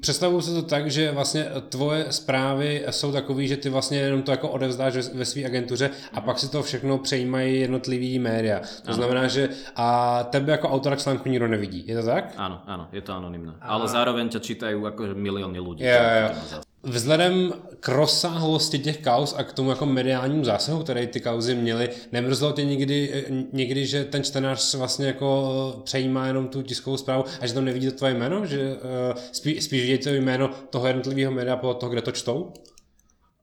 [0.00, 4.30] Představuju se to tak, že vlastně tvoje zprávy jsou takové, že ty vlastně jenom to
[4.30, 8.58] jako odevzdáš ve své agentuře a pak si to všechno přejímají jednotlivý média.
[8.58, 8.94] To ano.
[8.94, 11.84] znamená, že a tebe jako autora článku nikdo nevidí.
[11.86, 12.34] Je to tak?
[12.36, 13.52] Áno, áno, je to anonimné.
[13.60, 13.76] A...
[13.76, 15.84] Ale zároveň ťa čítajú akože milióny ľudí.
[15.84, 16.71] Jo, jo.
[16.84, 21.90] Vzhledem k rozsáhlosti těch kauz a k tomu jako mediálnímu zásahu, které ty kauzy měly,
[22.12, 27.46] nemrzlo tě někdy, někdy, že ten čtenář vlastně jako přejímá jenom tu tiskovou zprávu a
[27.46, 28.46] že tam nevidí to tvoje jméno?
[28.46, 32.52] Že uh, spí, spíš vidí to jméno toho jednotlivého média podle toho, kde to čtou?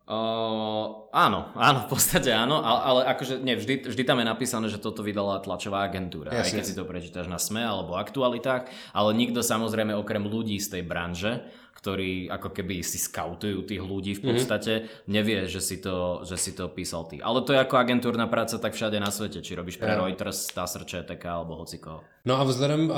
[0.10, 4.66] Uh, áno, áno, v podstate áno, ale, ale akože nie, vždy, vždy tam je napísané,
[4.66, 6.42] že toto vydala tlačová agentúra, Jasne.
[6.42, 10.66] aj keď si to prečítaš na SME alebo aktualitách, ale nikto samozrejme okrem ľudí z
[10.74, 11.46] tej branže,
[11.80, 15.08] ktorí ako keby si skautujú tých ľudí v podstate, mm-hmm.
[15.08, 17.24] nevie, že si, to, že si to písal ty.
[17.24, 20.04] Ale to je ako agentúrna práca tak všade na svete, či robíš pre Jo.
[20.04, 22.04] Reuters, Tasser, ČTK alebo hocikoho.
[22.26, 22.96] No a vzhledem uh,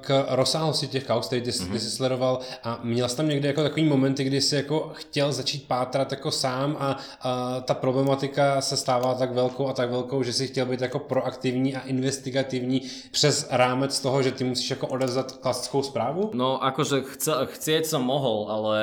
[0.00, 1.72] k rozsáhlosti těch kauz, který ty, mm-hmm.
[1.72, 5.32] ty jsi sledoval, a měl jsi tam někde jako takový momenty, kdy jsi jako chtěl
[5.32, 10.22] začít pátrat jako sám a, a ta problematika se stávala tak velkou a tak velkou,
[10.22, 14.86] že si chtěl být jako proaktivní a investigativní přes rámec toho, že ty musíš jako
[14.86, 16.30] odevzdat klasickou zprávu?
[16.34, 18.76] No akože chce, chcieť som mohol, ale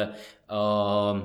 [0.49, 1.21] uh,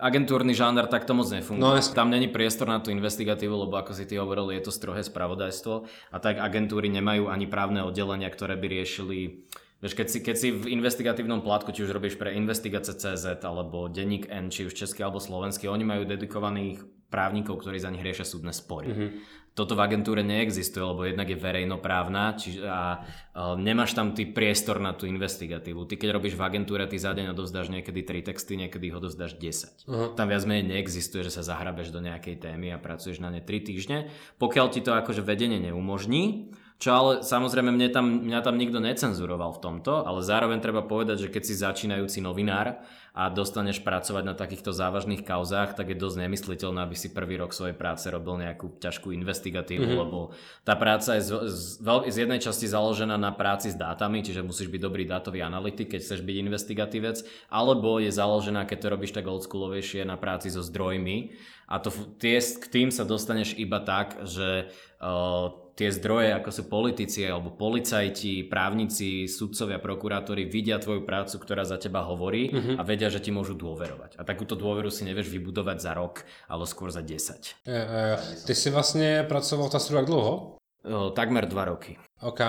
[0.00, 1.60] agentúrny žáner takto moc nefunguje.
[1.60, 1.96] No, No, jasne.
[1.96, 5.88] Tam není priestor na tú investigatívu, lebo ako si ty hovoril, je to strohé spravodajstvo
[6.12, 9.46] a tak agentúry nemajú ani právne oddelenia, ktoré by riešili
[9.84, 14.32] Vieš, keď si, keď si v investigatívnom plátku, či už robíš pre Investigace.cz alebo Denník
[14.32, 16.80] N, či už český alebo slovenský, oni majú dedikovaných
[17.14, 18.90] právnikov, ktorí za nich riešia súdne spory.
[18.90, 19.10] Mm-hmm.
[19.54, 24.82] Toto v agentúre neexistuje, lebo jednak je verejnoprávna či, a uh, nemáš tam ty priestor
[24.82, 25.86] na tú investigatívu.
[25.86, 29.38] Ty keď robíš v agentúre, ty za deň odovzdáš niekedy 3 texty, niekedy ich odovzdáš
[29.38, 29.86] 10.
[29.86, 30.10] Uh-huh.
[30.18, 33.46] Tam viac menej neexistuje, že sa zahrabeš do nejakej témy a pracuješ na ne 3
[33.62, 34.10] týždne.
[34.42, 36.50] Pokiaľ ti to akože vedenie neumožní,
[36.82, 41.26] čo ale samozrejme mne tam, mňa tam nikto necenzuroval v tomto, ale zároveň treba povedať,
[41.26, 42.82] že keď si začínajúci novinár
[43.14, 47.54] a dostaneš pracovať na takýchto závažných kauzách, tak je dosť nemysliteľné, aby si prvý rok
[47.54, 50.02] svojej práce robil nejakú ťažkú investigatívu, mm-hmm.
[50.02, 50.34] lebo
[50.66, 54.66] tá práca je z, z, z jednej časti založená na práci s dátami, čiže musíš
[54.66, 57.22] byť dobrý dátový analytik, keď chceš byť investigatívec,
[57.54, 61.38] alebo je založená, keď to robíš tak oldsschoolovejšie, na práci so zdrojmi
[61.70, 64.68] a to, tie, k tým sa dostaneš iba tak, že
[65.00, 71.66] uh, tie zdroje, ako sú politici alebo policajti, právnici, sudcovia, prokurátori vidia tvoju prácu, ktorá
[71.66, 72.76] za teba hovorí mm-hmm.
[72.78, 74.16] a vedia, že ti môžu dôverovať.
[74.18, 77.66] A takúto dôveru si nevieš vybudovať za rok, ale skôr za 10.
[77.66, 80.56] E, e, ty jsi vlastně pracoval v Tasru jak dlouho?
[80.84, 81.96] O, takmer dva roky.
[82.20, 82.40] OK.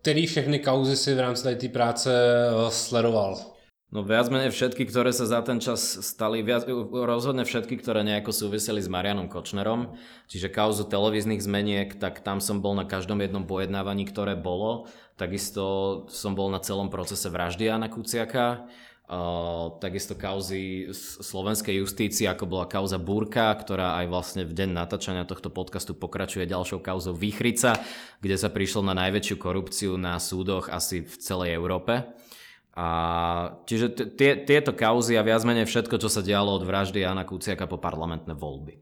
[0.00, 3.57] Který všechny kauzy si v rámci té práce eh, sledoval?
[3.88, 8.36] No viac menej všetky, ktoré sa za ten čas stali, viac, rozhodne všetky, ktoré nejako
[8.36, 9.96] súviseli s Marianom Kočnerom,
[10.28, 14.92] čiže kauzu televíznych zmeniek, tak tam som bol na každom jednom pojednávaní, ktoré bolo.
[15.16, 18.68] Takisto som bol na celom procese vraždy Jana Kuciaka,
[19.08, 25.24] Uh, takisto kauzy slovenskej justície, ako bola kauza Búrka, ktorá aj vlastne v deň natáčania
[25.24, 27.80] tohto podcastu pokračuje ďalšou kauzou Výchrica,
[28.20, 32.04] kde sa prišlo na najväčšiu korupciu na súdoch asi v celej Európe.
[32.78, 32.86] A
[33.66, 37.66] čiže tie, tieto kauzy a viac menej všetko, čo sa dialo od vraždy Jana Kuciaka
[37.66, 38.78] po parlamentné voľby.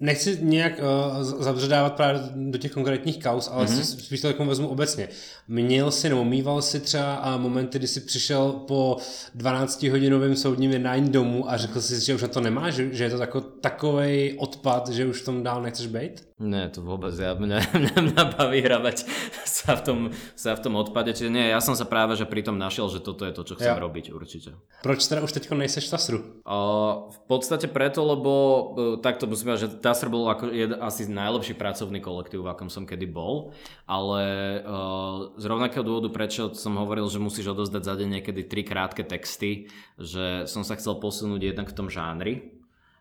[0.00, 4.04] Nechci nějak uh, zabředávat právě do těch konkrétních kaus, ale mm-hmm.
[4.04, 5.08] spíš to takovou vezmu obecně.
[5.48, 8.96] Měl si nebo mýval si třeba momenty, kdy jsi přišel po
[9.36, 13.10] 12-hodinovém soudním jednání domů a řekl si, že už na to nemáš, že, že je
[13.10, 16.28] to tako, takovej odpad, že už v tom dál nechceš být?
[16.36, 19.08] Nie, to vôbec, ja, mňa, mňa, mňa baví hravať
[19.48, 19.98] sa v, tom,
[20.36, 23.00] sa v tom odpade, čiže nie, ja som sa práve že pri tom našiel, že
[23.00, 23.80] toto je to, čo chcem Ja.
[23.80, 24.52] robiť určite.
[24.84, 26.44] Proč teda už teď nejseš Tasru?
[26.44, 28.62] O, v podstate preto, lebo e,
[29.00, 32.84] takto musím povedať, že Tasser bol ako jed, asi najlepší pracovný kolektív, v akom som
[32.84, 33.56] kedy bol,
[33.88, 34.22] ale
[34.60, 39.08] uh, z rovnakého dôvodu, prečo som hovoril, že musíš odozdať za deň niekedy tri krátke
[39.08, 42.55] texty, že som sa chcel posunúť jednak v tom žánri,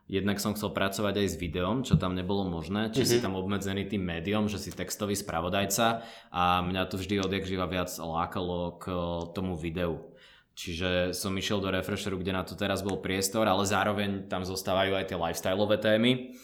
[0.06, 3.10] Jednak som chcel pracovať aj s videom, čo tam nebolo možné, či mm-hmm.
[3.18, 7.66] si tam obmedzený tým médiom, že si textový spravodajca a mňa to vždy odjak živa
[7.66, 10.14] viac lákalo k o, tomu videu.
[10.54, 14.94] Čiže som išiel do Refresheru, kde na to teraz bol priestor, ale zároveň tam zostávajú
[14.94, 16.38] aj tie lifestyleové témy.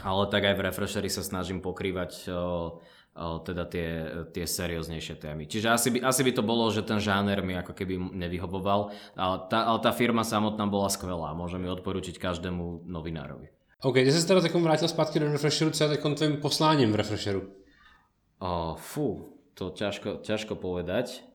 [0.00, 2.78] Ale tak aj v Refresheri sa snažím pokrývať o,
[3.16, 3.88] teda tie,
[4.32, 5.44] tie serióznejšie témy.
[5.44, 9.36] Čiže asi by, asi by to bolo, že ten žáner mi ako keby nevyhovoval, ale
[9.52, 11.36] tá, ale tá firma samotná bola skvelá.
[11.36, 13.52] Môžem ju odporučiť každému novinárovi.
[13.82, 16.96] OK, ty jsi teda teď vrátil zpátky do Refresheru, co je teď tvým posláním v
[16.96, 17.42] Refresheru?
[18.38, 21.31] O, fú, to ťažko, ťažko povedať.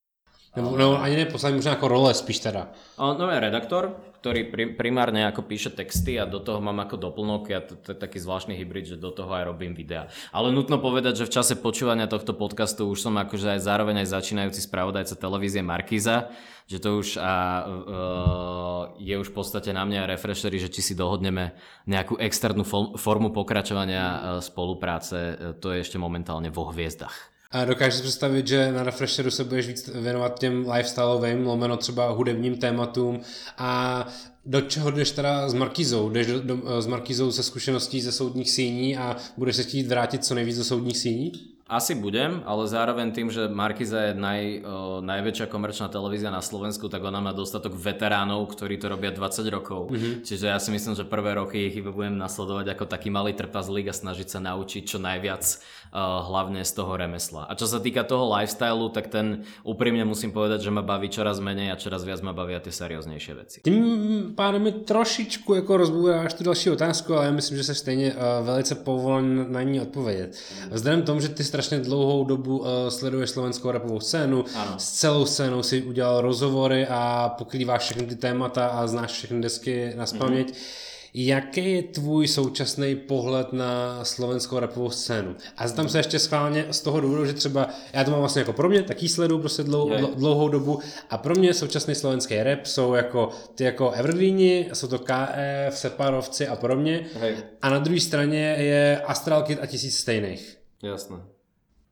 [0.57, 2.67] Nebo, no, ani ne poslání, možná jako role spíš teda.
[2.97, 7.53] No je redaktor, ktorý pri, primárne ako píše texty a do toho mám ako doplnok,
[7.53, 10.09] ja to, to je taký zvláštny hybrid, že do toho aj robím videa.
[10.33, 14.17] Ale nutno povedať, že v čase počúvania tohto podcastu už som akože aj zároveň aj
[14.17, 16.33] začínajúci spravodajca televízie Markíza,
[16.65, 17.33] že to už a,
[17.69, 21.53] uh, je už v podstate na mňa refreshery, že či si dohodneme
[21.85, 27.36] nejakú externú fo- formu pokračovania uh, spolupráce, uh, to je ešte momentálne vo hviezdach.
[27.51, 32.09] A dokážeš si představit, že na Refresheru se budeš víc věnovat těm lifestyleovým, lomeno třeba
[32.09, 33.21] hudebním tématům
[33.57, 34.07] a
[34.45, 36.09] do čeho jdeš teda s Markizou?
[36.09, 40.25] Jdeš do, do, s Markizou se zkušeností ze soudních síní a budeš se chtít vrátit
[40.25, 41.56] co nejvíc do soudních síní?
[41.67, 46.87] Asi budem, ale zároveň tým, že Markiza je naj, o, najväčšia komerčná televízia na Slovensku,
[46.87, 49.91] tak ona má dostatok veteránov, ktorí to robia 20 rokov.
[49.91, 50.13] Mm-hmm.
[50.23, 53.91] Čiže ja si myslím, že prvé roky ich iba budem nasledovať ako taký malý trpazlík
[53.91, 57.51] a snažiť sa naučiť čo najviac uh, hlavne z toho remesla.
[57.51, 61.43] A čo sa týka toho lifestylu, tak ten úprimne musím povedať, že ma baví čoraz
[61.43, 63.57] menej a čoraz viac ma bavia tie serióznejšie veci.
[63.67, 68.15] Tím pádem mi trošičku jako rozbouráš tu další otázku, ale já myslím, že se stejně
[68.15, 70.39] uh, velice povolen na ní odpovědět.
[70.71, 74.73] Vzhledem tomu, že ty strašně dlouhou dobu uh, sleduješ slovenskou rapovou scénu, Ano.
[74.77, 79.93] s celou scénou si udělal rozhovory a pokrýváš všechny ty témata a znáš všechny desky
[79.95, 80.47] na spaměť.
[80.47, 80.87] Mm-hmm.
[81.13, 85.35] Jaký je tvůj současný pohled na slovenskou rapovou scénu?
[85.57, 88.53] A tam se ještě schválně z toho důvodu, že třeba, já to mám vlastně jako
[88.53, 92.93] pro mě, taky sleduju prostě dlou, dlouhou dobu a pro mě současný slovenský rap jsou
[92.93, 97.05] jako ty jako Evergreeni, jsou to KF, Separovci a podobně.
[97.19, 97.35] Hej.
[97.61, 100.57] A na druhé straně je Astral Kid a tisíc stejných.
[100.83, 101.36] Jasné.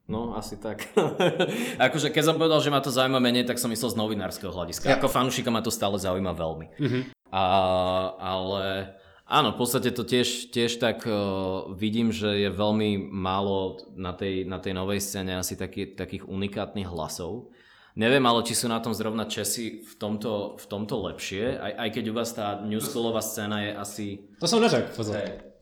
[0.06, 0.86] No, asi tak.
[1.86, 4.86] akože keď som povedal, že ma to zaujíma menej, tak som myslel z novinárskeho hľadiska.
[4.86, 5.02] Ja.
[5.02, 6.68] Ako fanúšika ma to stále zaujíma veľmi.
[6.78, 7.04] Mm-hmm.
[7.34, 7.46] A,
[8.22, 8.94] ale
[9.26, 14.46] áno, v podstate to tiež, tiež tak uh, vidím, že je veľmi málo na tej,
[14.46, 17.50] na tej novej scéne asi taký, takých unikátnych hlasov.
[17.98, 21.90] Neviem ale, či sú na tom zrovna Česi v tomto, v tomto lepšie, aj, aj
[21.96, 24.06] keď u vás tá newschoolová scéna je asi
[24.38, 25.55] To jsem neřekl, pozor.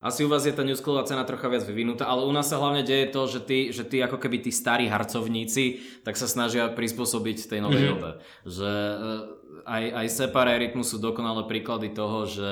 [0.00, 2.80] Asi u vás je tá newschoolová cena trocha viac vyvinutá, ale u nás sa hlavne
[2.80, 7.52] deje to, že tí, že tí ako keby tí starí harcovníci tak sa snažia prispôsobiť
[7.52, 7.92] tej novej mm-hmm.
[8.00, 8.10] dobe.
[8.48, 9.22] Že eh,
[9.68, 12.50] aj, aj Separe Rytmu sú dokonalé príklady toho, že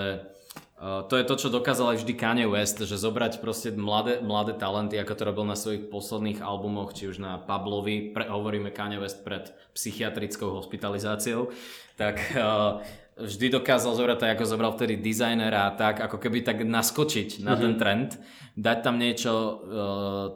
[0.79, 4.55] Uh, to je to, čo dokázal aj vždy Kanye West, že zobrať proste mladé, mladé
[4.55, 9.03] talenty, ako to robil na svojich posledných albumoch, či už na Pablovi, pre, hovoríme Kanye
[9.03, 11.51] West pred psychiatrickou hospitalizáciou,
[11.99, 12.79] tak uh,
[13.19, 17.59] vždy dokázal zobrať tak, ako zobral vtedy dizajnera a tak, ako keby tak naskočiť na
[17.59, 18.19] ten trend,
[18.55, 19.55] dať tam niečo uh,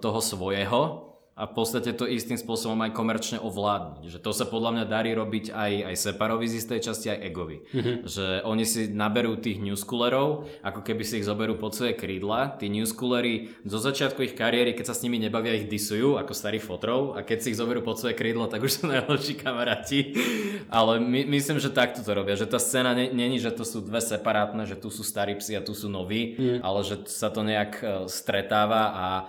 [0.03, 4.05] toho svojho a v podstate to istým spôsobom aj komerčne ovládnuť.
[4.05, 7.65] Že to sa podľa mňa darí robiť aj, aj Separovi z istej časti, aj Egovi.
[7.73, 7.97] Mm-hmm.
[8.05, 12.61] Že oni si naberú tých newschoolerov, ako keby si ich zoberú pod svoje krídla.
[12.61, 16.69] Tí newschoolery zo začiatku ich kariéry, keď sa s nimi nebavia, ich disujú ako starých
[16.69, 20.13] fotrov a keď si ich zoberú pod svoje krídla, tak už sú najlepší kamaráti.
[20.69, 22.37] Ale my, myslím, že takto to robia.
[22.37, 25.57] Že tá scéna ne- není, že to sú dve separátne, že tu sú starí psi
[25.57, 26.61] a tu sú noví, mm.
[26.61, 29.23] ale že sa to nejak e, stretáva a e,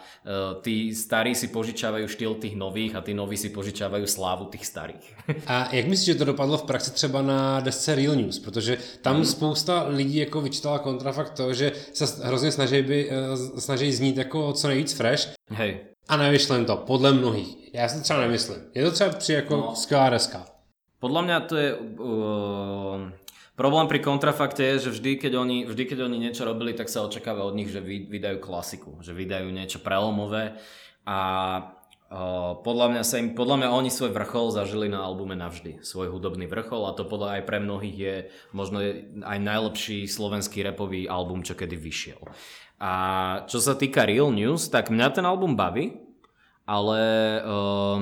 [0.60, 1.48] tí starí si
[1.94, 5.06] požičávajú štýl tých nových a tí noví si požičávajú slávu tých starých.
[5.52, 8.40] A jak myslíš, že to dopadlo v praxi třeba na desce Real News?
[8.40, 9.26] Protože tam Mhm.
[9.26, 14.54] spousta lidí jako vyčítala kontrafakt to, že se hrozně snaží, by, eh, snaží znít jako
[14.54, 15.80] co nejvíc fresh Hej.
[16.10, 17.74] a nevyšlo jim to, podle mnohých.
[17.74, 18.58] Já si to třeba nemyslím.
[18.76, 19.76] Je to třeba při jako no.
[19.76, 20.46] skvělá deska.
[21.04, 21.70] Podľa mňa to je...
[22.00, 23.12] Uh,
[23.60, 27.04] problém pri kontrafakte je, že vždy keď, oni, vždy, keď oni niečo robili, tak sa
[27.04, 30.56] očakáva od nich, že vy, vydajú klasiku, že vydajú niečo prelomové
[31.04, 31.18] a
[32.62, 36.46] podľa mňa sa im, podľa mňa oni svoj vrchol zažili na albume navždy, svoj hudobný
[36.46, 38.16] vrchol a to podľa aj pre mnohých je
[38.54, 38.78] možno
[39.26, 42.22] aj najlepší slovenský repový album, čo kedy vyšiel.
[42.78, 42.92] A
[43.50, 45.98] čo sa týka Real News, tak mňa ten album baví,
[46.70, 47.02] ale
[47.42, 48.00] uh,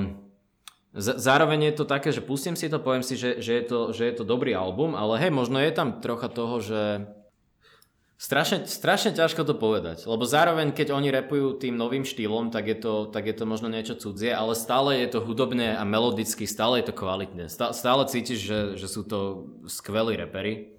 [0.92, 3.80] Z- zároveň je to také, že pustím si to, poviem si, že, že, je to,
[3.96, 7.08] že je to dobrý album, ale hej, možno je tam trocha toho, že
[8.22, 12.78] strašne, strašne ťažko to povedať, lebo zároveň keď oni repujú tým novým štýlom, tak je
[12.78, 16.78] to, tak je to možno niečo cudzie, ale stále je to hudobné a melodicky, stále
[16.80, 20.78] je to kvalitné, Stá- stále cítiš, že, že sú to skvelí repery.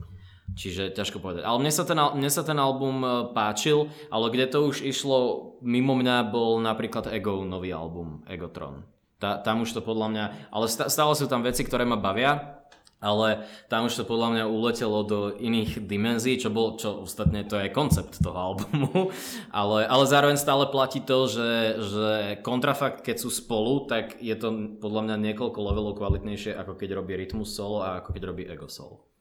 [0.53, 1.49] Čiže ťažko povedať.
[1.49, 5.49] Ale mne sa, ten, mne sa ten album e, páčil, ale kde to už išlo
[5.65, 8.85] mimo mňa bol napríklad Ego nový album, Egotron.
[9.17, 12.62] Tá, tam už to podľa mňa, ale stále sú tam veci, ktoré ma bavia,
[13.03, 17.59] ale tam už to podľa mňa uletelo do iných dimenzií, čo bol, čo ostatne to
[17.59, 19.11] je koncept toho albumu,
[19.51, 21.51] ale, ale zároveň stále platí to, že,
[21.83, 22.09] že
[22.47, 27.19] kontrafakt, keď sú spolu, tak je to podľa mňa niekoľko levelov kvalitnejšie, ako keď robí
[27.19, 29.12] Rytmus solo a ako keď robí Ego solo.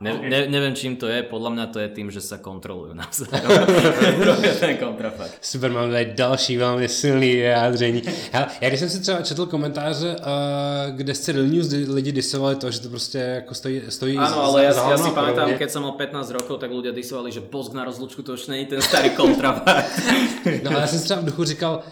[0.00, 3.50] Ne, ne, neviem, čím to je, podľa mňa to je tým, že sa kontrolujú navzájom.
[4.62, 5.42] Ten kontrafakt.
[5.42, 8.02] Super, mám tady další velmi silný vyjádření.
[8.32, 12.56] Hele, já když jsem si třeba četl komentáře, uh, kde se Real News lidi disovali
[12.56, 15.82] to, že to prostě jako stojí, stojí Áno, ale ja, ja si pamätám, keď som
[15.82, 19.10] mal 15 rokov, tak ľudia disovali, že bosk na rozlučku to už není ten starý
[19.10, 19.90] kontrafakt.
[20.62, 21.82] No ale já jsem si třeba v duchu říkal,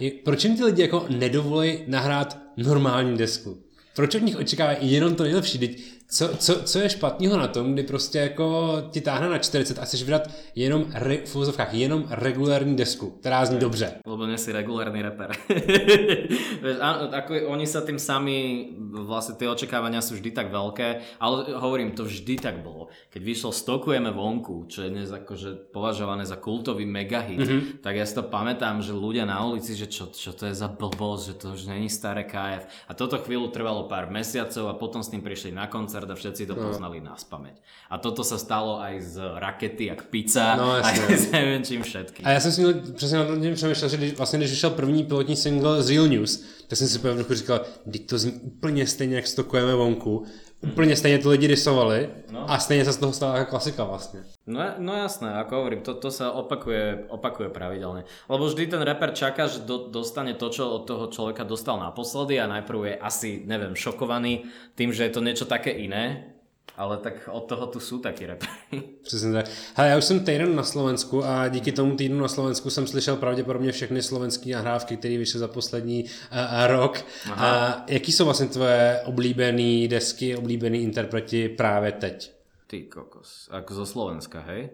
[0.00, 3.60] je- proč jim ty lidi jako nedovolí nahrát normální desku?
[3.96, 5.58] Proč od nich očekávají jenom to nejlepší?
[5.58, 5.82] Teď
[6.12, 9.84] Co, co, co je špatného na tom, kdy prostě jako ti táhne na 40 a
[9.84, 13.92] chceš vydat jenom, re, v úzovkách, jenom regulární desku, která zní dobře.
[14.06, 15.32] Lebo nie si regulárny reper.
[17.16, 22.04] Ako oni sa tým sami, vlastne tie očakávania sú vždy tak veľké, ale hovorím, to
[22.04, 22.92] vždy tak bolo.
[23.08, 27.80] Keď vyšlo Stokujeme vonku, čo je dnes akože považované za kultový megahit, mm-hmm.
[27.80, 30.68] tak ja si to pamätám, že ľudia na ulici, že čo, čo to je za
[30.68, 32.68] blbosť, že to už není staré KF.
[32.88, 36.46] A toto chvíľu trvalo pár mesiacov a potom s tým prišli na koncert a všetci
[36.46, 36.62] to no.
[36.68, 37.60] poznali na spameť.
[37.90, 42.26] A toto sa stalo aj z rakety, jak pizza, no, aj s neviem čím všetkým.
[42.26, 45.36] A já jsem si přesně na tom přemýšlel, že když, vlastně, když vyšel první pilotní
[45.36, 47.60] single z Real News, tak jsem si v říkal,
[47.92, 50.24] teď to zní úplně stejně, jak stokujeme vonku,
[50.62, 52.50] úplně stejně to lidi rysovali no.
[52.50, 54.22] a stejně sa z toho stala klasika vlastne.
[54.46, 58.06] No, no jasné, ako hovorím, to, to sa opakuje, opakuje pravidelne.
[58.30, 62.38] Lebo vždy ten reper čaká, že do, dostane to, čo od toho človeka dostal naposledy
[62.38, 66.34] a najprv je asi, neviem, šokovaný tým, že je to niečo také iné
[66.76, 68.82] ale tak od toho tu jsou taky repery.
[69.02, 69.46] Přesně tak.
[69.74, 73.16] Hele, já už jsem týden na Slovensku a díky tomu týdnu na Slovensku jsem slyšel
[73.16, 77.04] pravděpodobně všechny slovenské nahrávky, které vyšly za poslední uh, rok.
[77.32, 77.66] Aha.
[77.66, 82.32] A jaký jsou vlastně tvoje oblíbené desky, oblíbený interpreti právě teď?
[82.66, 84.70] Ty kokos, ako zo Slovenska, hej?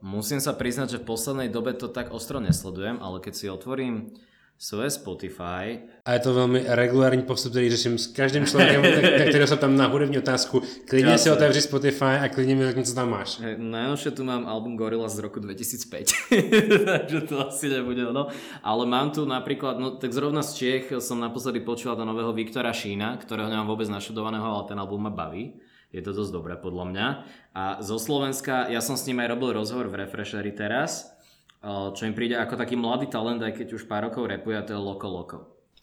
[0.00, 4.14] Musím sa priznať, že v poslednej dobe to tak ostro nesledujem, ale keď si otvorím
[4.58, 5.78] svoje Spotify.
[6.04, 8.82] A je to velmi regulární postup, který řeším s každým člověkem,
[9.28, 10.62] který se tam na hudební otázku.
[10.88, 13.40] Klidně si otevři Spotify a klidně mi řekni, co tam máš.
[13.56, 16.10] Najnovšie tu mám album Gorilla z roku 2005,
[16.84, 18.26] takže to asi nebude ono.
[18.62, 22.74] Ale mám tu napríklad, no tak zrovna z Čech som naposledy počúval do nového Viktora
[22.74, 25.54] Šína, ktorého nemám vôbec našudovaného, ale ten album ma baví.
[25.94, 27.06] Je to dosť dobré podľa mňa.
[27.54, 31.17] A zo Slovenska, ja som s ním aj robil rozhovor v Refreshery teraz
[31.64, 34.74] čo im príde ako taký mladý talent, aj keď už pár rokov repuje, a to
[34.74, 35.38] je Loco Loco.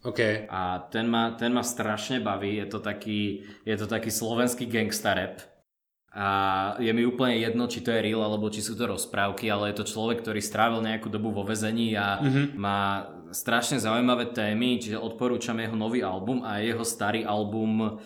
[0.05, 0.45] Okay.
[0.47, 5.17] A ten ma, ten ma strašne baví, je to taký, je to taký slovenský gangsta
[5.17, 5.41] rap.
[6.15, 6.27] A
[6.79, 9.83] je mi úplne jedno, či to je real, alebo či sú to rozprávky, ale je
[9.83, 12.45] to človek, ktorý strávil nejakú dobu vo vezení a mm-hmm.
[12.55, 17.99] má strašne zaujímavé témy, čiže odporúčam jeho nový album a jeho starý album,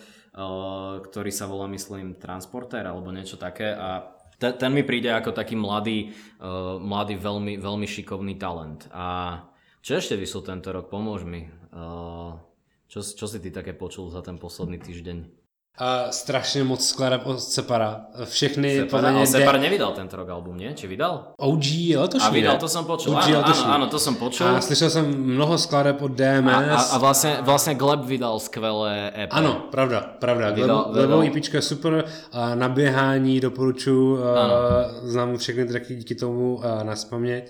[1.06, 4.10] ktorý sa volá, myslím, Transporter alebo niečo také a
[4.40, 8.88] ten, ten mi príde ako taký mladý, uh, mladý veľmi, veľmi šikovný talent.
[8.90, 9.36] A
[9.84, 10.88] čo ešte vyšlo tento rok?
[10.88, 11.44] Pomôž mi.
[11.70, 12.40] Uh,
[12.88, 15.39] čo, čo si ty také počul za ten posledný týždeň?
[15.78, 18.00] A strašně moc skladeb od Separa.
[18.24, 19.60] Všechny Separa, ale Separ de...
[19.60, 20.74] nevydal tento rok album, nie?
[20.76, 21.32] Či vydal?
[21.40, 23.16] OG je letošní, A vydal, to som počul.
[23.16, 24.44] OG áno, áno, áno, to som počul.
[24.44, 26.52] A slyšel som mnoho skladeb od DMS.
[26.52, 29.32] A, a, a vlastne, vlastne Gleb vydal skvelé EP.
[29.32, 30.52] Ano, pravda, pravda.
[30.52, 32.04] Vydal, Glebový EP je super.
[32.32, 34.18] A na běhání doporučuji.
[35.02, 37.48] Znám všechny tracky díky tomu na spaměť.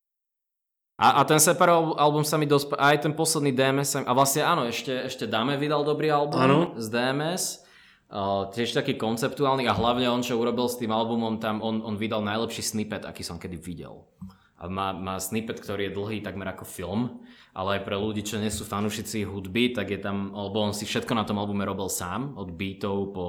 [1.00, 2.76] A, a ten Separov album sa mi dosť...
[2.76, 6.58] Aj ten posledný DMS sa, A vlastne áno, ešte, ešte Dame vydal dobrý album ano.
[6.76, 7.64] z DMS.
[8.10, 11.94] Uh, tiež taký konceptuálny a hlavne on, čo urobil s tým albumom, tam on, on
[11.94, 14.02] vydal najlepší snippet, aký som kedy videl.
[14.58, 17.22] A má, má snippet, ktorý je dlhý takmer ako film,
[17.54, 20.90] ale aj pre ľudí, čo nie sú fanúšici hudby, tak je tam, lebo on si
[20.90, 23.26] všetko na tom albume robil sám, od beatov po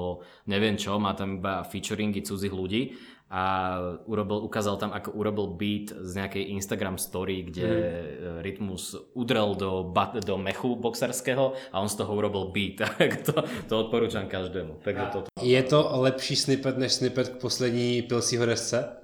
[0.49, 2.97] neviem čo, má tam iba featuringy cudzích ľudí
[3.31, 3.77] a
[4.11, 8.43] urobil, ukázal tam, ako urobil beat z nejakej Instagram story, kde mm.
[8.43, 9.87] Rytmus udrel do,
[10.19, 12.83] do mechu boxerského a on z toho urobil beat.
[13.01, 13.33] Tak to,
[13.65, 14.83] to odporúčam každému.
[14.83, 15.17] Takže to...
[15.41, 19.01] Je to lepší snippet než snippet k poslední Pilsího desce?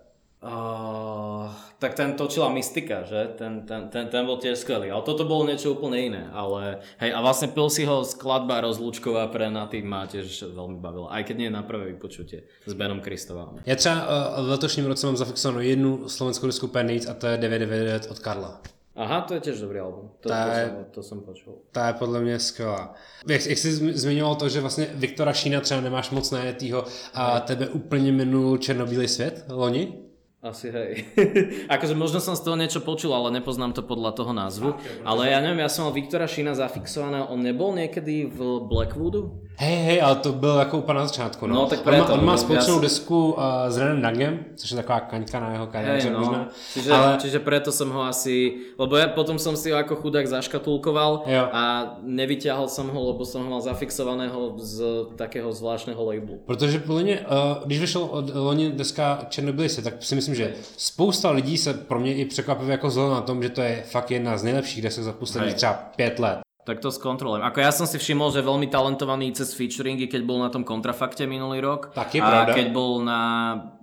[1.78, 3.38] Tak ten točila Mystika, že?
[3.38, 4.90] Ten, ten, ten, ten bol tiež skvelý.
[4.90, 6.24] Ale toto bolo niečo úplne iné.
[6.34, 11.14] Ale hej, a vlastne Pilsiho skladba rozlúčková pre na tým ma tiež veľmi bavila.
[11.14, 13.62] Aj keď nie na prvé vypočutie s Benom Kristovom.
[13.70, 17.38] Ja třeba uh, v letošním roce mám zafixovanou jednu slovenskou disku Pennic a to je
[17.38, 18.62] 999 od Karla.
[18.98, 20.10] Aha, to je tiež dobrý album.
[20.26, 21.54] To, tá to, je, som, to som počul.
[21.70, 22.94] Tá je podle mě skvělá.
[23.28, 27.68] Jak, jak jsi zmiňoval to, že vlastně Viktora Šína třeba nemáš moc najetýho a tebe
[27.68, 30.07] úplně minul Černobílý svět loni?
[30.48, 31.04] Asi hej.
[31.76, 34.80] akože možno som z toho niečo počul, ale nepoznám to podľa toho názvu.
[35.04, 39.48] Ale ja neviem, ja som mal Viktora Šína zafixovaného, on nebol niekedy v Blackwoodu?
[39.60, 41.48] Hej, hej, ale to byl jako úplně na začátku.
[41.48, 44.72] No, no tak preto, on, má, on má společnou desku uh, s Renem Dagem, což
[44.72, 46.20] je taková kaňka na jeho kariéře no.
[46.20, 46.50] možná.
[46.74, 47.18] Čiže, ale...
[47.18, 51.44] čiže preto som ho asi, lebo ja potom som si ho ako chudák zaškatulkoval jo.
[51.50, 56.38] a nevyťahol som ho, lebo som ho mal zafixovaného z takého zvláštneho labelu.
[56.46, 60.54] Protože podle mě, uh, když vyšel od loni deska Černobylý se, tak si myslím, že
[60.78, 64.12] spousta lidí se pro mě i překvapivě jako zlo na tom, že to je fakt
[64.12, 66.48] jedna z nejlepších desek za poslední třeba pět let.
[66.68, 67.48] tak to skontrolujem.
[67.48, 71.24] Ako ja som si všimol, že veľmi talentovaný cez featuringy, keď bol na tom kontrafakte
[71.24, 71.96] minulý rok.
[71.96, 72.52] Tak je a pravda.
[72.52, 73.22] keď bol na,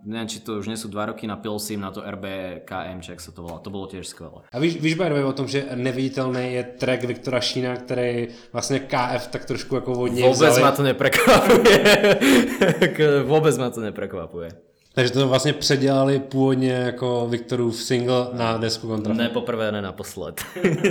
[0.05, 3.24] neviem, či to už nie sú dva roky na Pilsim, na to RBKM, či ak
[3.24, 3.64] sa to volá.
[3.64, 4.44] To bolo tiež skvelé.
[4.52, 9.44] A víš, víš o tom, že neviditelný je track Viktora Šína, který vlastně KF tak
[9.44, 10.62] trošku jako od něj Vôbec vzali.
[10.62, 11.80] ma to neprekvapuje.
[13.24, 14.74] Vôbec ma to neprekvapuje.
[14.95, 19.14] Takže to vlastně předělali původně jako Viktorův single na desku kontra.
[19.14, 20.40] Ne poprvé, ne naposled.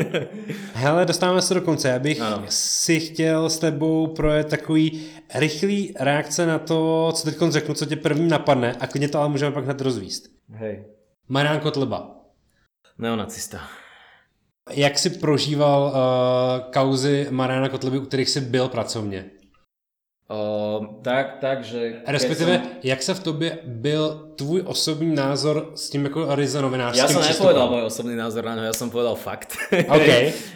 [0.73, 1.89] Hele, dostáváme se do konce.
[1.89, 2.43] Já bych Ano.
[2.49, 7.95] si chtěl s tebou projet takový rychlý reakce na to, co teď řeknu, co tě
[7.95, 10.23] první napadne a klidně to ale můžeme pak hned rozvíst.
[10.49, 10.85] Hej.
[11.27, 12.15] Marian Kotleba.
[12.97, 13.59] Neonacista.
[14.71, 19.25] Jak jsi prožíval uh, kauzy Mariana Kotleby, u kterých jsi byl pracovně?
[20.29, 20.62] O,
[21.01, 22.03] tak, tak, že...
[22.03, 26.57] keď Respektive, som- jak se v tobě byl tvůj osobní názor s tím jako ryze
[26.57, 27.53] Ja novinářským som přístupem?
[27.53, 29.57] nepovedal môj osobný názor na ňo, ja som povedal fakt.
[29.97, 30.09] OK.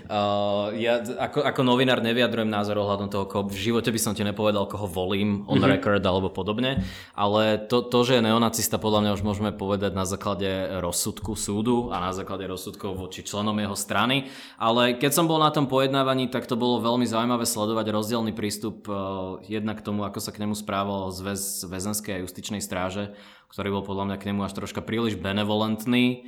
[0.08, 4.24] Uh, ja ako, ako novinár nevyjadrujem názor ohľadom toho, koho, v živote by som ti
[4.24, 5.74] nepovedal, koho volím on mm-hmm.
[5.78, 6.82] record alebo podobne,
[7.14, 10.48] ale to, to, že je neonacista, podľa mňa už môžeme povedať na základe
[10.80, 15.52] rozsudku súdu a na základe rozsudkov voči členom jeho strany, ale keď som bol na
[15.52, 20.32] tom pojednávaní, tak to bolo veľmi zaujímavé sledovať rozdielny prístup uh, jednak tomu, ako sa
[20.32, 23.14] k nemu správal zväz väzenskej a justičnej stráže,
[23.52, 26.28] ktorý bol podľa mňa k nemu až troška príliš benevolentný.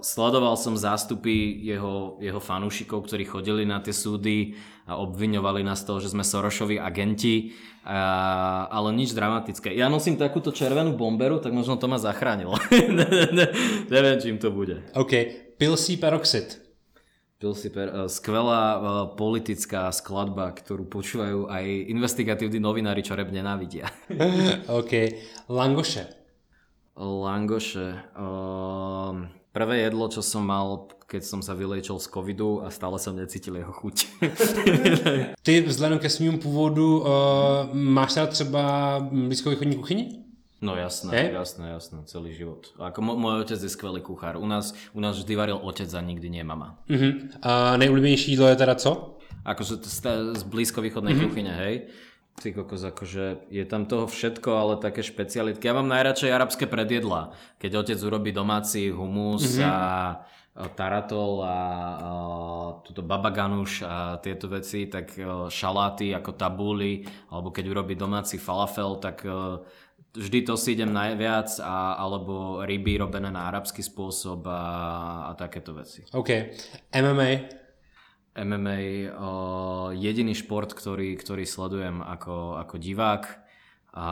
[0.00, 4.56] Sledoval som zástupy jeho, jeho fanúšikov, ktorí chodili na tie súdy
[4.88, 7.52] a obviňovali nás toho, že sme Sorošovi agenti,
[7.84, 9.68] ale nič dramatické.
[9.76, 12.56] Ja nosím takúto červenú bomberu, tak možno to ma zachránilo.
[13.92, 14.80] Neviem, čím to bude.
[14.96, 15.12] OK.
[15.60, 15.60] Peroxid.
[15.60, 16.16] Pil si per,
[17.50, 18.82] uh, skvelá uh,
[19.18, 23.90] politická skladba, ktorú počúvajú aj investigatívni novinári, čo rep nenávidia.
[24.80, 24.92] OK.
[25.50, 26.06] Langoše.
[26.94, 28.14] Langoše.
[28.14, 33.16] Um, prvé jedlo, čo som mal, keď som sa vylečil z covidu a stále som
[33.16, 33.96] necítil jeho chuť.
[35.44, 37.08] Ty vzhledem ke svým původu uh,
[37.72, 38.62] máš rád třeba
[39.12, 40.21] blízkovýchodní kuchyni?
[40.62, 41.34] No jasné, Hej?
[41.34, 42.70] jasné, jasné, celý život.
[42.78, 44.38] Ako mo- môj otec je skvelý kuchár.
[44.38, 46.78] U nás, u nás vždy varil otec a nikdy nie mama.
[46.86, 47.26] Uh-huh.
[47.42, 49.18] A nejoblíbenější jídlo je teda co?
[49.42, 51.28] Akože z, blízkovýchodnej mm-hmm.
[51.28, 51.90] kuchyne, hej.
[52.38, 55.66] Ty kokos, akože je tam toho všetko, ale také špecialitky.
[55.66, 57.34] Ja mám najradšej arabské predjedlá.
[57.58, 59.66] Keď otec urobí domáci humus mm-hmm.
[59.66, 59.76] a
[60.52, 61.58] a taratol a, a
[62.84, 69.00] túto babaganuš a tieto veci, tak e, šaláty ako tabúly, alebo keď urobí domáci falafel,
[69.00, 69.32] tak e,
[70.16, 74.62] vždy to si idem najviac, a, alebo ryby robené na arabský spôsob a,
[75.28, 76.04] a takéto veci.
[76.12, 76.30] OK.
[76.92, 77.30] MMA.
[78.32, 79.30] MMA o,
[79.92, 83.24] jediný šport, ktorý, ktorý sledujem ako, ako divák
[83.92, 84.06] a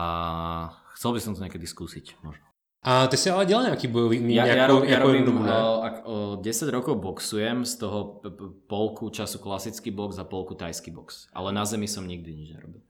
[0.93, 2.45] chcel by som to niekedy skúsiť možno.
[2.83, 5.53] A ty jsi ale dělal nějaký bojový, Ja, ja, rob, ja jako robím, dobu, ne?
[5.53, 8.21] o, o 10 rokov boxujem, z toho
[8.67, 11.27] polku času klasický box a polku tajský box.
[11.33, 12.81] Ale na zemi som nikdy nič nerobil.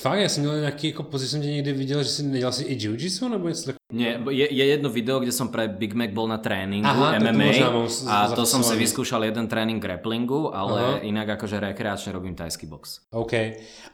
[0.00, 2.62] Fakt, já jsem měl nějaký jako pozici, jsem tě někdy viděl, že jsi nedělal si
[2.64, 3.76] i jiu-jitsu nebo něco takového.
[3.92, 7.24] Nie, je, je jedno video, kde som pre Big Mac bol na tréningu Aha, to
[7.24, 10.98] MMA možná mám z- a to som si vyskúšal jeden tréning grapplingu, ale Aha.
[11.06, 13.00] inak akože rekreačne robím tajský box.
[13.14, 13.32] OK.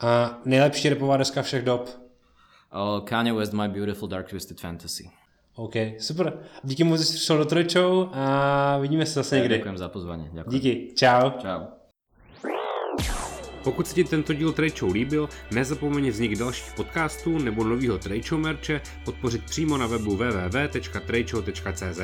[0.01, 1.87] A nejlepší repová deska všech dob.
[2.73, 5.11] O, Kanye West My Beautiful Dark Twisted Fantasy.
[5.57, 6.33] OK, super.
[6.65, 9.55] Díky moc, že jsi přišel do Trojčou a vidíme se zase někdy.
[9.59, 10.31] Ďakujem za pozvanie.
[10.33, 10.51] Ďakujem.
[10.61, 11.31] Díky, čau.
[11.39, 11.61] Čau.
[13.65, 18.81] Pokud se ti tento díl Trade líbil, nezapomeň vznik dalších podcastů nebo novýho Trade merče
[19.05, 22.01] podpořit přímo na webu www.tradeshow.cz.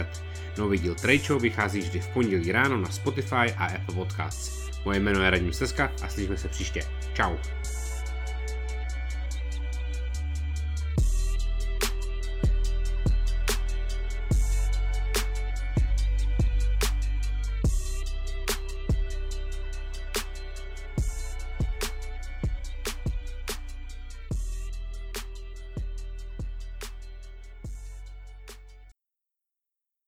[0.59, 4.69] Nový díl Trade vychází vždy v pondělí ráno na Spotify a Apple Podcasts.
[4.85, 6.83] Moje jméno je Radim Seska a slyšíme se příště.
[7.15, 7.39] Ciao.